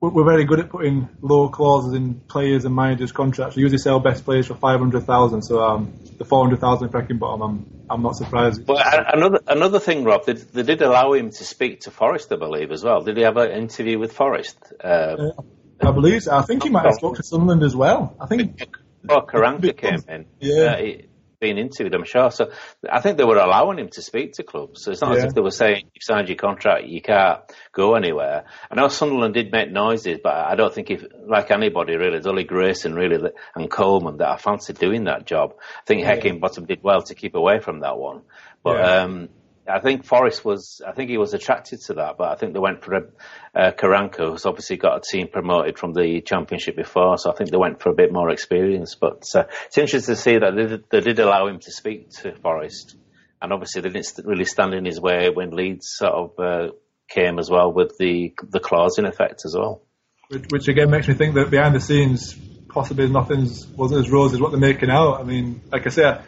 we're 0.00 0.24
very 0.24 0.44
good 0.44 0.60
at 0.60 0.68
putting 0.68 1.08
low 1.22 1.48
clauses 1.48 1.94
in 1.94 2.20
players 2.20 2.66
and 2.66 2.76
managers' 2.76 3.12
contracts. 3.12 3.56
We 3.56 3.62
usually 3.62 3.78
sell 3.78 3.98
best 3.98 4.24
players 4.24 4.46
for 4.46 4.54
five 4.54 4.78
hundred 4.78 5.04
thousand. 5.04 5.42
So 5.42 5.60
um, 5.60 5.94
the 6.18 6.26
four 6.26 6.44
hundred 6.44 6.60
thousand 6.60 6.90
Heckingbottom, 6.90 7.42
I'm 7.42 7.86
I'm 7.90 8.02
not 8.02 8.14
surprised. 8.14 8.68
Well, 8.68 8.78
another 9.12 9.40
another 9.46 9.80
thing, 9.80 10.04
Rob, 10.04 10.26
they, 10.26 10.34
they, 10.34 10.62
did 10.62 10.82
allow 10.82 11.14
him 11.14 11.30
to 11.30 11.44
speak 11.44 11.80
to 11.82 11.90
Forest, 11.90 12.30
I 12.30 12.36
believe, 12.36 12.70
as 12.70 12.84
well. 12.84 13.00
Did 13.02 13.16
he 13.16 13.22
have 13.22 13.38
an 13.38 13.52
interview 13.52 13.98
with 13.98 14.12
Forest? 14.12 14.58
Uh, 14.84 14.86
uh, 14.86 15.42
I 15.80 15.90
believe. 15.92 16.24
So. 16.24 16.36
I 16.36 16.42
think 16.42 16.62
he 16.62 16.68
might 16.68 16.84
have 16.84 16.94
spoken 16.94 17.16
to 17.16 17.22
Sunderland 17.22 17.62
as 17.62 17.74
well. 17.74 18.14
I 18.20 18.26
think. 18.26 18.62
Oh, 19.08 19.22
Karanka 19.22 19.74
came 19.84 20.02
in. 20.08 20.26
Yeah. 20.40 20.74
Uh, 20.74 20.76
he, 20.76 21.04
being 21.40 21.58
interviewed, 21.58 21.94
I'm 21.94 22.04
sure. 22.04 22.30
So 22.30 22.50
I 22.90 23.00
think 23.00 23.18
they 23.18 23.24
were 23.24 23.36
allowing 23.38 23.78
him 23.78 23.88
to 23.90 24.02
speak 24.02 24.32
to 24.34 24.42
clubs. 24.42 24.82
So 24.82 24.90
it's 24.90 25.00
not 25.00 25.12
yeah. 25.12 25.18
as 25.18 25.24
if 25.24 25.34
they 25.34 25.40
were 25.40 25.50
saying, 25.50 25.90
you've 25.94 26.02
signed 26.02 26.28
your 26.28 26.36
contract, 26.36 26.86
you 26.86 27.00
can't 27.00 27.40
go 27.72 27.94
anywhere. 27.94 28.44
I 28.70 28.74
know 28.74 28.88
Sunderland 28.88 29.34
did 29.34 29.52
make 29.52 29.70
noises, 29.70 30.18
but 30.22 30.34
I 30.34 30.54
don't 30.54 30.74
think 30.74 30.90
if, 30.90 31.04
like 31.26 31.50
anybody 31.50 31.96
really, 31.96 32.18
it's 32.18 32.26
only 32.26 32.44
Grayson 32.44 32.94
really 32.94 33.30
and 33.54 33.70
Coleman 33.70 34.18
that 34.18 34.28
I 34.28 34.36
fancy 34.36 34.72
doing 34.72 35.04
that 35.04 35.26
job. 35.26 35.54
I 35.58 35.84
think 35.86 36.02
yeah. 36.02 36.16
Heckingbottom 36.16 36.66
did 36.66 36.82
well 36.82 37.02
to 37.02 37.14
keep 37.14 37.34
away 37.34 37.60
from 37.60 37.80
that 37.80 37.98
one. 37.98 38.22
But, 38.62 38.78
yeah. 38.78 39.02
um, 39.02 39.28
I 39.68 39.80
think 39.80 40.04
Forest 40.04 40.44
was, 40.44 40.80
I 40.86 40.92
think 40.92 41.10
he 41.10 41.18
was 41.18 41.34
attracted 41.34 41.80
to 41.82 41.94
that, 41.94 42.16
but 42.16 42.28
I 42.28 42.36
think 42.36 42.54
they 42.54 42.58
went 42.58 42.82
for 42.82 42.94
a, 42.94 43.72
Karanka, 43.72 44.30
who's 44.30 44.46
obviously 44.46 44.76
got 44.76 44.96
a 44.96 45.00
team 45.00 45.28
promoted 45.28 45.78
from 45.78 45.92
the 45.92 46.22
championship 46.22 46.76
before, 46.76 47.18
so 47.18 47.30
I 47.30 47.34
think 47.34 47.50
they 47.50 47.56
went 47.58 47.82
for 47.82 47.90
a 47.90 47.94
bit 47.94 48.12
more 48.12 48.30
experience. 48.30 48.94
But 48.94 49.24
uh, 49.34 49.44
it's 49.66 49.78
interesting 49.78 50.14
to 50.14 50.20
see 50.20 50.38
that 50.38 50.54
they 50.56 50.66
did, 50.66 50.84
they 50.90 51.00
did, 51.00 51.18
allow 51.18 51.48
him 51.48 51.58
to 51.60 51.70
speak 51.70 52.10
to 52.22 52.34
Forest, 52.36 52.96
and 53.42 53.52
obviously 53.52 53.82
they 53.82 53.90
didn't 53.90 54.24
really 54.24 54.46
stand 54.46 54.74
in 54.74 54.84
his 54.84 55.00
way 55.00 55.28
when 55.30 55.50
Leeds 55.50 55.88
sort 55.90 56.12
of 56.12 56.38
uh, 56.38 56.72
came 57.08 57.38
as 57.38 57.50
well 57.50 57.72
with 57.72 57.96
the 57.98 58.34
the 58.48 58.60
clause 58.60 58.98
in 58.98 59.04
effect 59.04 59.42
as 59.44 59.54
well. 59.56 59.82
Which, 60.28 60.44
which 60.50 60.68
again 60.68 60.90
makes 60.90 61.08
me 61.08 61.14
think 61.14 61.34
that 61.34 61.50
behind 61.50 61.74
the 61.74 61.80
scenes, 61.80 62.34
possibly 62.68 63.08
nothing's 63.08 63.66
wasn't 63.66 64.04
as 64.04 64.10
rosy 64.10 64.36
as 64.36 64.40
what 64.40 64.50
they're 64.50 64.60
making 64.60 64.90
out. 64.90 65.20
I 65.20 65.24
mean, 65.24 65.62
like 65.70 65.86
I 65.86 65.90
said 65.90 66.24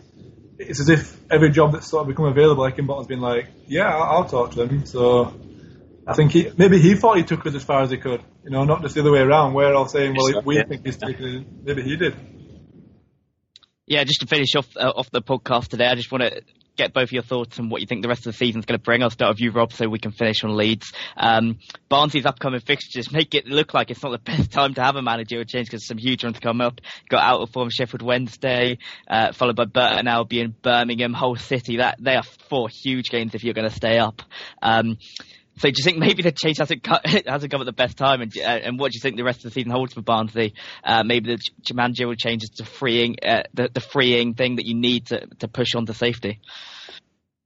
it's 0.60 0.80
as 0.80 0.88
if 0.88 1.18
every 1.30 1.50
job 1.50 1.72
that's 1.72 1.88
sort 1.88 2.02
of 2.02 2.08
become 2.08 2.26
available, 2.26 2.64
Heckingbottom's 2.64 3.06
been 3.06 3.20
like, 3.20 3.48
yeah, 3.66 3.88
I'll, 3.88 4.02
I'll 4.02 4.24
talk 4.28 4.52
to 4.52 4.66
them. 4.66 4.84
So 4.84 5.34
I 6.06 6.14
think 6.14 6.32
he 6.32 6.52
maybe 6.56 6.78
he 6.78 6.94
thought 6.94 7.16
he 7.16 7.22
took 7.22 7.46
us 7.46 7.54
as 7.54 7.64
far 7.64 7.82
as 7.82 7.90
he 7.90 7.96
could, 7.96 8.22
you 8.44 8.50
know, 8.50 8.64
not 8.64 8.82
just 8.82 8.94
the 8.94 9.00
other 9.00 9.12
way 9.12 9.20
around. 9.20 9.54
We're 9.54 9.74
all 9.74 9.88
saying, 9.88 10.14
well, 10.16 10.42
we 10.44 10.62
think 10.62 10.84
he's 10.84 10.98
taking 10.98 11.26
it. 11.26 11.46
Maybe 11.64 11.82
he 11.82 11.96
did. 11.96 12.14
Yeah, 13.86 14.04
just 14.04 14.20
to 14.20 14.26
finish 14.26 14.54
off 14.54 14.68
uh, 14.76 14.92
off 14.94 15.10
the 15.10 15.22
podcast 15.22 15.68
today, 15.68 15.86
I 15.86 15.94
just 15.94 16.12
want 16.12 16.22
to 16.24 16.42
get 16.76 16.92
both 16.92 17.12
your 17.12 17.22
thoughts 17.22 17.58
on 17.58 17.68
what 17.68 17.80
you 17.80 17.86
think 17.86 18.02
the 18.02 18.08
rest 18.08 18.26
of 18.26 18.32
the 18.32 18.36
season's 18.36 18.64
going 18.64 18.78
to 18.78 18.82
bring. 18.82 19.02
I'll 19.02 19.10
start 19.10 19.34
with 19.34 19.40
you, 19.40 19.50
Rob, 19.50 19.72
so 19.72 19.88
we 19.88 19.98
can 19.98 20.12
finish 20.12 20.42
on 20.44 20.56
Leeds. 20.56 20.92
Um, 21.16 21.58
Barnsley's 21.88 22.26
upcoming 22.26 22.60
fixtures 22.60 23.12
make 23.12 23.34
it 23.34 23.46
look 23.46 23.74
like 23.74 23.90
it's 23.90 24.02
not 24.02 24.10
the 24.12 24.18
best 24.30 24.50
time 24.50 24.74
to 24.74 24.82
have 24.82 24.96
a 24.96 25.02
managerial 25.02 25.44
change 25.44 25.66
because 25.68 25.86
some 25.86 25.98
huge 25.98 26.24
ones 26.24 26.38
come 26.38 26.60
up. 26.60 26.80
Got 27.08 27.22
out 27.22 27.40
of 27.40 27.50
form 27.50 27.70
Sheffield 27.70 28.02
Wednesday, 28.02 28.78
uh, 29.08 29.32
followed 29.32 29.56
by 29.56 29.64
Burton 29.64 30.08
Albion, 30.08 30.54
Birmingham, 30.62 31.12
Hull 31.12 31.36
City. 31.36 31.78
That 31.78 31.96
they 32.00 32.16
are 32.16 32.22
four 32.22 32.68
huge 32.68 33.10
games 33.10 33.34
if 33.34 33.44
you're 33.44 33.54
going 33.54 33.68
to 33.68 33.74
stay 33.74 33.98
up. 33.98 34.22
Um, 34.62 34.98
so 35.60 35.68
do 35.68 35.74
you 35.76 35.84
think 35.84 35.98
maybe 35.98 36.22
the 36.22 36.32
change 36.32 36.56
hasn't 36.56 36.82
cut, 36.82 37.06
hasn't 37.26 37.52
come 37.52 37.60
at 37.60 37.66
the 37.66 37.72
best 37.72 37.98
time? 37.98 38.22
And, 38.22 38.32
uh, 38.36 38.40
and 38.40 38.78
what 38.78 38.92
do 38.92 38.96
you 38.96 39.00
think 39.00 39.16
the 39.16 39.24
rest 39.24 39.44
of 39.44 39.50
the 39.50 39.50
season 39.50 39.70
holds 39.70 39.92
for 39.92 40.00
Barnsley? 40.00 40.54
Uh, 40.82 41.04
maybe 41.04 41.36
the 41.36 41.74
managerial 41.74 42.14
changes 42.14 42.48
to 42.56 42.64
freeing 42.64 43.16
uh, 43.22 43.42
the, 43.52 43.68
the 43.70 43.80
freeing 43.80 44.32
thing 44.32 44.56
that 44.56 44.66
you 44.66 44.74
need 44.74 45.06
to, 45.08 45.26
to 45.40 45.48
push 45.48 45.74
on 45.74 45.84
to 45.84 45.92
safety. 45.92 46.40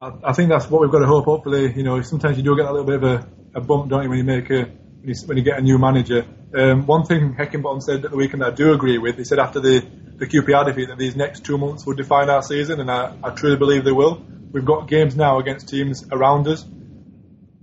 I, 0.00 0.12
I, 0.22 0.32
think 0.32 0.48
that's 0.48 0.70
what 0.70 0.80
we've 0.80 0.92
got 0.92 1.00
to 1.00 1.06
hope. 1.06 1.24
Hopefully, 1.24 1.72
you 1.74 1.82
know, 1.82 2.00
sometimes 2.02 2.36
you 2.36 2.44
do 2.44 2.54
get 2.54 2.66
a 2.66 2.72
little 2.72 2.86
bit 2.86 3.02
of 3.02 3.02
a, 3.02 3.28
a 3.56 3.60
bump, 3.60 3.90
don't 3.90 4.04
you, 4.04 4.08
when 4.08 4.18
you 4.18 4.24
make 4.24 4.48
a 4.48 4.62
when 4.62 5.08
you, 5.08 5.14
when 5.26 5.36
you 5.36 5.42
get 5.42 5.58
a 5.58 5.62
new 5.62 5.78
manager. 5.78 6.24
Um, 6.56 6.86
one 6.86 7.04
thing 7.04 7.34
Heckingbottom 7.34 7.82
said 7.82 8.04
at 8.04 8.12
the 8.12 8.16
weekend 8.16 8.44
I 8.44 8.50
do 8.50 8.72
agree 8.72 8.98
with, 8.98 9.16
he 9.16 9.24
said 9.24 9.40
after 9.40 9.58
the, 9.58 9.84
the 10.18 10.26
QPR 10.26 10.66
defeat 10.66 10.88
that 10.88 10.98
these 10.98 11.16
next 11.16 11.44
two 11.44 11.58
months 11.58 11.84
will 11.84 11.96
define 11.96 12.30
our 12.30 12.44
season, 12.44 12.78
and 12.78 12.88
I, 12.88 13.16
I 13.24 13.30
truly 13.30 13.56
believe 13.56 13.84
they 13.84 13.90
will. 13.90 14.24
We've 14.52 14.64
got 14.64 14.86
games 14.86 15.16
now 15.16 15.40
against 15.40 15.68
teams 15.68 16.04
around 16.12 16.46
us 16.46 16.64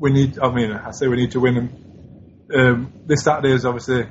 we 0.01 0.11
need. 0.11 0.39
I 0.39 0.51
mean, 0.51 0.71
I 0.71 0.91
say 0.91 1.07
we 1.07 1.15
need 1.15 1.31
to 1.31 1.39
win 1.39 1.55
them. 1.55 1.69
Um, 2.53 2.93
this 3.05 3.23
Saturday 3.23 3.53
is 3.53 3.65
obviously 3.65 4.03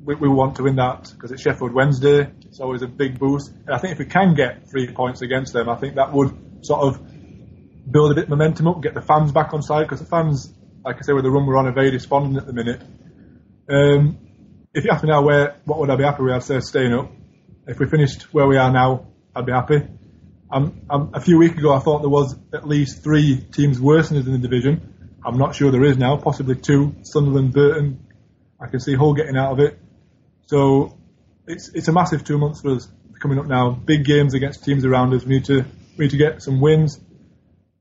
we, 0.00 0.14
we 0.14 0.28
want 0.28 0.56
to 0.56 0.62
win 0.62 0.76
that 0.76 1.10
because 1.12 1.32
it's 1.32 1.42
Sheffield 1.42 1.74
Wednesday. 1.74 2.30
It's 2.42 2.60
always 2.60 2.82
a 2.82 2.86
big 2.86 3.18
boost. 3.18 3.50
And 3.50 3.70
I 3.74 3.78
think 3.78 3.92
if 3.92 3.98
we 3.98 4.06
can 4.06 4.34
get 4.34 4.70
three 4.70 4.90
points 4.92 5.20
against 5.22 5.52
them, 5.52 5.68
I 5.68 5.74
think 5.76 5.96
that 5.96 6.12
would 6.12 6.64
sort 6.64 6.82
of 6.82 7.02
build 7.90 8.12
a 8.12 8.14
bit 8.14 8.24
of 8.24 8.30
momentum 8.30 8.68
up, 8.68 8.82
get 8.82 8.94
the 8.94 9.02
fans 9.02 9.32
back 9.32 9.52
on 9.52 9.62
side 9.62 9.82
because 9.82 9.98
the 9.98 10.06
fans, 10.06 10.54
like 10.84 10.96
I 10.96 11.00
say, 11.02 11.12
with 11.12 11.24
the 11.24 11.30
run 11.30 11.44
we're 11.44 11.58
on, 11.58 11.66
are 11.66 11.72
very 11.72 11.90
despondent 11.90 12.38
at 12.38 12.46
the 12.46 12.52
minute. 12.52 12.80
Um, 13.68 14.18
if 14.72 14.84
you 14.84 14.90
ask 14.90 15.02
me 15.02 15.10
now, 15.10 15.22
where 15.22 15.56
what 15.64 15.80
would 15.80 15.90
I 15.90 15.96
be 15.96 16.04
happy 16.04 16.22
with? 16.22 16.34
I'd 16.34 16.44
say 16.44 16.60
staying 16.60 16.94
up. 16.94 17.10
If 17.66 17.80
we 17.80 17.86
finished 17.86 18.32
where 18.32 18.46
we 18.46 18.58
are 18.58 18.70
now, 18.70 19.08
I'd 19.34 19.44
be 19.44 19.52
happy. 19.52 19.82
Um, 20.52 20.82
um, 20.88 21.10
a 21.14 21.20
few 21.20 21.36
weeks 21.36 21.58
ago, 21.58 21.74
I 21.74 21.80
thought 21.80 22.02
there 22.02 22.08
was 22.08 22.36
at 22.54 22.68
least 22.68 23.02
three 23.02 23.40
teams 23.40 23.80
worse 23.80 24.10
than 24.10 24.18
us 24.18 24.26
in 24.26 24.32
the 24.32 24.38
division. 24.38 24.95
I'm 25.26 25.38
not 25.38 25.56
sure 25.56 25.72
there 25.72 25.84
is 25.84 25.98
now, 25.98 26.16
possibly 26.16 26.54
two. 26.54 26.94
Sunderland, 27.02 27.52
Burton. 27.52 28.06
I 28.60 28.68
can 28.68 28.78
see 28.78 28.94
Hull 28.94 29.14
getting 29.14 29.36
out 29.36 29.52
of 29.52 29.58
it. 29.58 29.78
So 30.46 30.96
it's 31.48 31.68
it's 31.70 31.88
a 31.88 31.92
massive 31.92 32.22
two 32.22 32.38
months 32.38 32.60
for 32.60 32.70
us 32.70 32.88
coming 33.20 33.38
up 33.38 33.46
now. 33.46 33.70
Big 33.70 34.04
games 34.04 34.34
against 34.34 34.64
teams 34.64 34.84
around 34.84 35.12
us. 35.14 35.24
We 35.24 35.34
need 35.34 35.46
to 35.46 35.64
we 35.98 36.04
need 36.04 36.12
to 36.12 36.16
get 36.16 36.42
some 36.42 36.60
wins. 36.60 37.00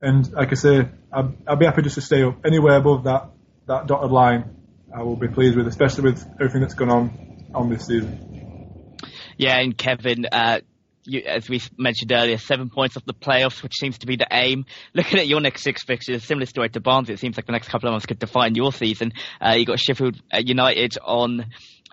And 0.01 0.31
like 0.33 0.51
I 0.51 0.55
say, 0.55 0.89
I'd, 1.13 1.47
I'd 1.47 1.59
be 1.59 1.65
happy 1.65 1.83
just 1.83 1.95
to 1.95 2.01
stay 2.01 2.23
up 2.23 2.45
anywhere 2.45 2.77
above 2.77 3.03
that 3.03 3.29
that 3.67 3.85
dotted 3.85 4.11
line. 4.11 4.55
I 4.95 5.03
will 5.03 5.15
be 5.15 5.27
pleased 5.27 5.55
with, 5.55 5.67
especially 5.67 6.05
with 6.05 6.25
everything 6.39 6.61
that's 6.61 6.73
gone 6.73 6.89
on 6.89 7.45
on 7.53 7.69
this 7.69 7.85
season. 7.85 8.97
Yeah, 9.37 9.59
and 9.59 9.77
Kevin, 9.77 10.25
uh, 10.31 10.61
you, 11.05 11.21
as 11.21 11.49
we 11.49 11.61
mentioned 11.77 12.11
earlier, 12.11 12.37
seven 12.37 12.69
points 12.69 12.97
off 12.97 13.05
the 13.05 13.13
playoffs, 13.13 13.63
which 13.63 13.73
seems 13.75 13.97
to 13.99 14.07
be 14.07 14.15
the 14.15 14.27
aim. 14.31 14.65
Looking 14.93 15.19
at 15.19 15.27
your 15.27 15.41
next 15.41 15.63
six 15.63 15.83
fixtures, 15.83 16.23
similar 16.23 16.45
story 16.45 16.69
to 16.69 16.79
Barnes, 16.79 17.09
it 17.09 17.19
seems 17.19 17.37
like 17.37 17.45
the 17.45 17.51
next 17.51 17.69
couple 17.69 17.87
of 17.87 17.93
months 17.93 18.05
could 18.05 18.19
define 18.19 18.55
your 18.55 18.71
season. 18.73 19.13
Uh, 19.39 19.55
you 19.57 19.65
got 19.65 19.79
Sheffield 19.79 20.21
United 20.33 20.97
on 21.03 21.41
uh, 21.41 21.45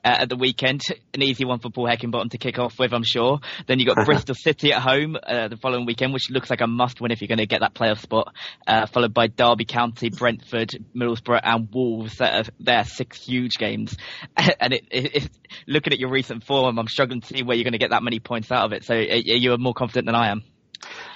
at 0.04 0.28
the 0.28 0.36
weekend. 0.36 0.82
An 1.14 1.22
easy 1.22 1.44
one 1.44 1.58
for 1.58 1.70
Paul 1.70 1.86
Heckingbottom 1.86 2.30
to 2.30 2.38
kick 2.38 2.58
off 2.58 2.78
with, 2.78 2.92
I'm 2.92 3.04
sure. 3.04 3.40
Then 3.66 3.78
you've 3.78 3.94
got 3.94 4.04
Bristol 4.06 4.34
City 4.34 4.72
at 4.72 4.82
home 4.82 5.16
uh, 5.22 5.48
the 5.48 5.56
following 5.56 5.86
weekend, 5.86 6.12
which 6.12 6.30
looks 6.30 6.50
like 6.50 6.60
a 6.60 6.66
must-win 6.66 7.10
if 7.10 7.20
you're 7.20 7.28
going 7.28 7.38
to 7.38 7.46
get 7.46 7.60
that 7.60 7.74
playoff 7.74 7.98
spot. 7.98 8.34
Uh, 8.66 8.86
followed 8.86 9.14
by 9.14 9.26
Derby 9.26 9.64
County, 9.64 10.10
Brentford, 10.10 10.70
Middlesbrough, 10.94 11.40
and 11.42 11.68
Wolves. 11.72 12.16
That 12.18 12.48
are, 12.48 12.52
they're 12.60 12.84
six 12.84 13.24
huge 13.24 13.58
games. 13.58 13.96
and 14.36 14.72
it, 14.72 14.84
it, 14.90 15.16
it, 15.16 15.30
looking 15.66 15.92
at 15.92 15.98
your 15.98 16.10
recent 16.10 16.44
form, 16.44 16.78
I'm 16.78 16.88
struggling 16.88 17.20
to 17.20 17.26
see 17.26 17.42
where 17.42 17.56
you're 17.56 17.64
going 17.64 17.72
to 17.72 17.78
get 17.78 17.90
that 17.90 18.02
many 18.02 18.20
points 18.20 18.50
out 18.50 18.64
of 18.64 18.72
it. 18.72 18.84
So 18.84 18.94
you 18.94 19.52
are 19.52 19.58
more 19.58 19.74
confident 19.74 20.06
than 20.06 20.14
I 20.14 20.30
am. 20.30 20.42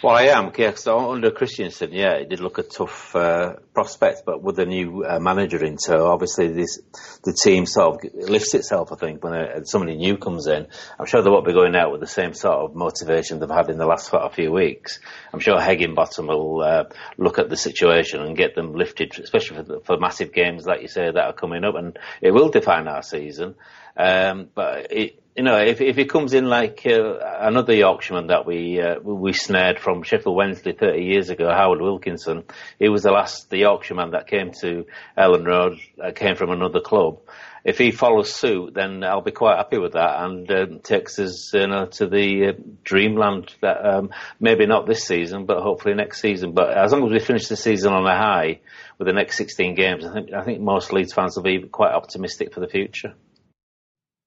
Well, 0.07 0.15
I 0.15 0.27
am, 0.27 0.51
because 0.51 0.87
under 0.87 1.33
Christiansen, 1.33 1.93
yeah, 1.93 2.13
it 2.13 2.29
did 2.29 2.39
look 2.39 2.59
a 2.59 2.63
tough 2.63 3.17
uh, 3.17 3.55
prospect, 3.75 4.23
but 4.25 4.41
with 4.41 4.55
the 4.55 4.65
new 4.65 5.05
uh, 5.05 5.19
manager 5.19 5.65
in 5.65 5.79
tow, 5.79 6.07
obviously 6.07 6.47
this, 6.47 6.79
the 7.25 7.33
team 7.33 7.67
sort 7.67 8.05
of 8.05 8.15
lifts 8.15 8.55
itself, 8.55 8.93
I 8.93 8.95
think, 8.95 9.25
when 9.25 9.35
uh, 9.35 9.65
somebody 9.65 9.97
new 9.97 10.17
comes 10.17 10.47
in. 10.47 10.69
I'm 10.97 11.07
sure 11.07 11.23
they 11.23 11.29
won't 11.29 11.45
be 11.45 11.53
going 11.53 11.75
out 11.75 11.91
with 11.91 12.03
the 12.03 12.07
same 12.07 12.35
sort 12.35 12.55
of 12.55 12.77
motivation 12.77 13.41
they've 13.41 13.51
had 13.51 13.69
in 13.69 13.79
the 13.79 13.85
last 13.85 14.15
few 14.33 14.53
weeks. 14.53 15.01
I'm 15.33 15.41
sure 15.41 15.59
Heckingbottom 15.59 16.29
will 16.29 16.63
uh, 16.63 16.85
look 17.19 17.41
at 17.41 17.51
the 17.51 17.57
situation 17.57 18.21
and 18.21 18.37
get 18.37 18.55
them 18.55 18.75
lifted, 18.75 19.19
especially 19.19 19.57
for, 19.57 19.63
the, 19.65 19.81
for 19.81 19.99
massive 19.99 20.33
games, 20.33 20.67
like 20.67 20.83
you 20.83 20.89
say, 20.89 21.11
that 21.11 21.17
are 21.17 21.33
coming 21.33 21.65
up, 21.65 21.75
and 21.75 21.99
it 22.23 22.31
will 22.31 22.51
define 22.51 22.87
our 22.87 23.03
season. 23.03 23.57
Um, 23.97 24.49
but 24.55 24.93
it, 24.93 25.23
you 25.37 25.43
know, 25.43 25.59
if 25.59 25.83
if 25.83 25.99
it 25.99 26.09
comes 26.09 26.33
in 26.33 26.47
like 26.47 26.87
uh, 26.87 27.19
another 27.41 27.75
Yorkshireman 27.75 28.29
that 28.29 28.47
we 28.47 28.81
uh, 28.81 28.99
we 29.01 29.35
snared 29.35 29.79
from 29.79 30.03
Sheffield 30.03 30.35
Wednesday 30.35 30.73
30 30.73 31.03
years 31.03 31.29
ago, 31.29 31.51
Howard 31.51 31.83
Wilkinson, 31.83 32.45
he 32.79 32.89
was 32.89 33.03
the 33.03 33.11
last 33.11 33.51
the 33.51 33.59
Yorkshireman 33.59 34.13
that 34.13 34.29
came 34.29 34.53
to 34.63 34.87
Elland 35.17 35.47
Road, 35.47 35.79
uh, 36.03 36.13
came 36.13 36.37
from 36.37 36.51
another 36.51 36.81
club. 36.81 37.21
If 37.65 37.79
he 37.79 37.91
follows 37.91 38.33
suit, 38.33 38.75
then 38.75 39.03
I'll 39.03 39.21
be 39.21 39.33
quite 39.33 39.57
happy 39.57 39.79
with 39.79 39.95
that 39.95 40.25
and 40.25 40.51
uh, 40.51 40.67
takes 40.83 41.19
us 41.19 41.53
you 41.53 41.67
know, 41.67 41.87
to 41.87 42.07
the 42.07 42.47
uh, 42.47 42.53
dreamland 42.85 43.53
that 43.61 43.85
um, 43.85 44.11
maybe 44.39 44.67
not 44.67 44.87
this 44.87 45.05
season, 45.05 45.47
but 45.47 45.61
hopefully 45.61 45.95
next 45.95 46.21
season. 46.21 46.53
But 46.53 46.79
as 46.79 46.93
long 46.93 47.05
as 47.05 47.13
we 47.13 47.19
finish 47.19 47.49
the 47.49 47.57
season 47.57 47.93
on 47.93 48.07
a 48.07 48.17
high 48.17 48.61
with 48.99 49.07
the 49.07 49.13
next 49.13 49.37
16 49.37 49.75
games, 49.75 50.05
I 50.07 50.15
think 50.15 50.33
I 50.33 50.45
think 50.45 50.61
most 50.61 50.93
Leeds 50.93 51.13
fans 51.13 51.37
will 51.37 51.43
be 51.43 51.61
quite 51.63 51.93
optimistic 51.93 52.55
for 52.55 52.61
the 52.61 52.69
future. 52.69 53.15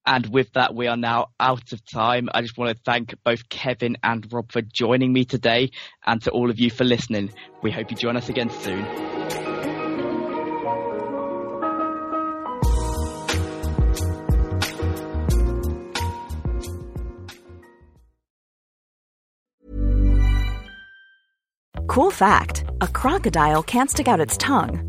And 0.09 0.25
with 0.33 0.51
that, 0.53 0.73
we 0.73 0.87
are 0.87 0.97
now 0.97 1.27
out 1.39 1.71
of 1.71 1.85
time. 1.85 2.29
I 2.33 2.41
just 2.41 2.57
want 2.57 2.75
to 2.75 2.83
thank 2.83 3.13
both 3.23 3.47
Kevin 3.47 3.95
and 4.01 4.25
Rob 4.33 4.51
for 4.51 4.63
joining 4.63 5.13
me 5.13 5.23
today 5.23 5.69
and 6.03 6.19
to 6.23 6.31
all 6.31 6.49
of 6.49 6.59
you 6.59 6.71
for 6.71 6.83
listening. 6.83 7.31
We 7.61 7.69
hope 7.69 7.91
you 7.91 7.95
join 7.95 8.17
us 8.17 8.27
again 8.27 8.49
soon. 8.49 8.87
Cool 21.87 22.09
fact 22.09 22.63
a 22.81 22.87
crocodile 22.87 23.61
can't 23.61 23.91
stick 23.91 24.07
out 24.07 24.19
its 24.19 24.37
tongue. 24.37 24.88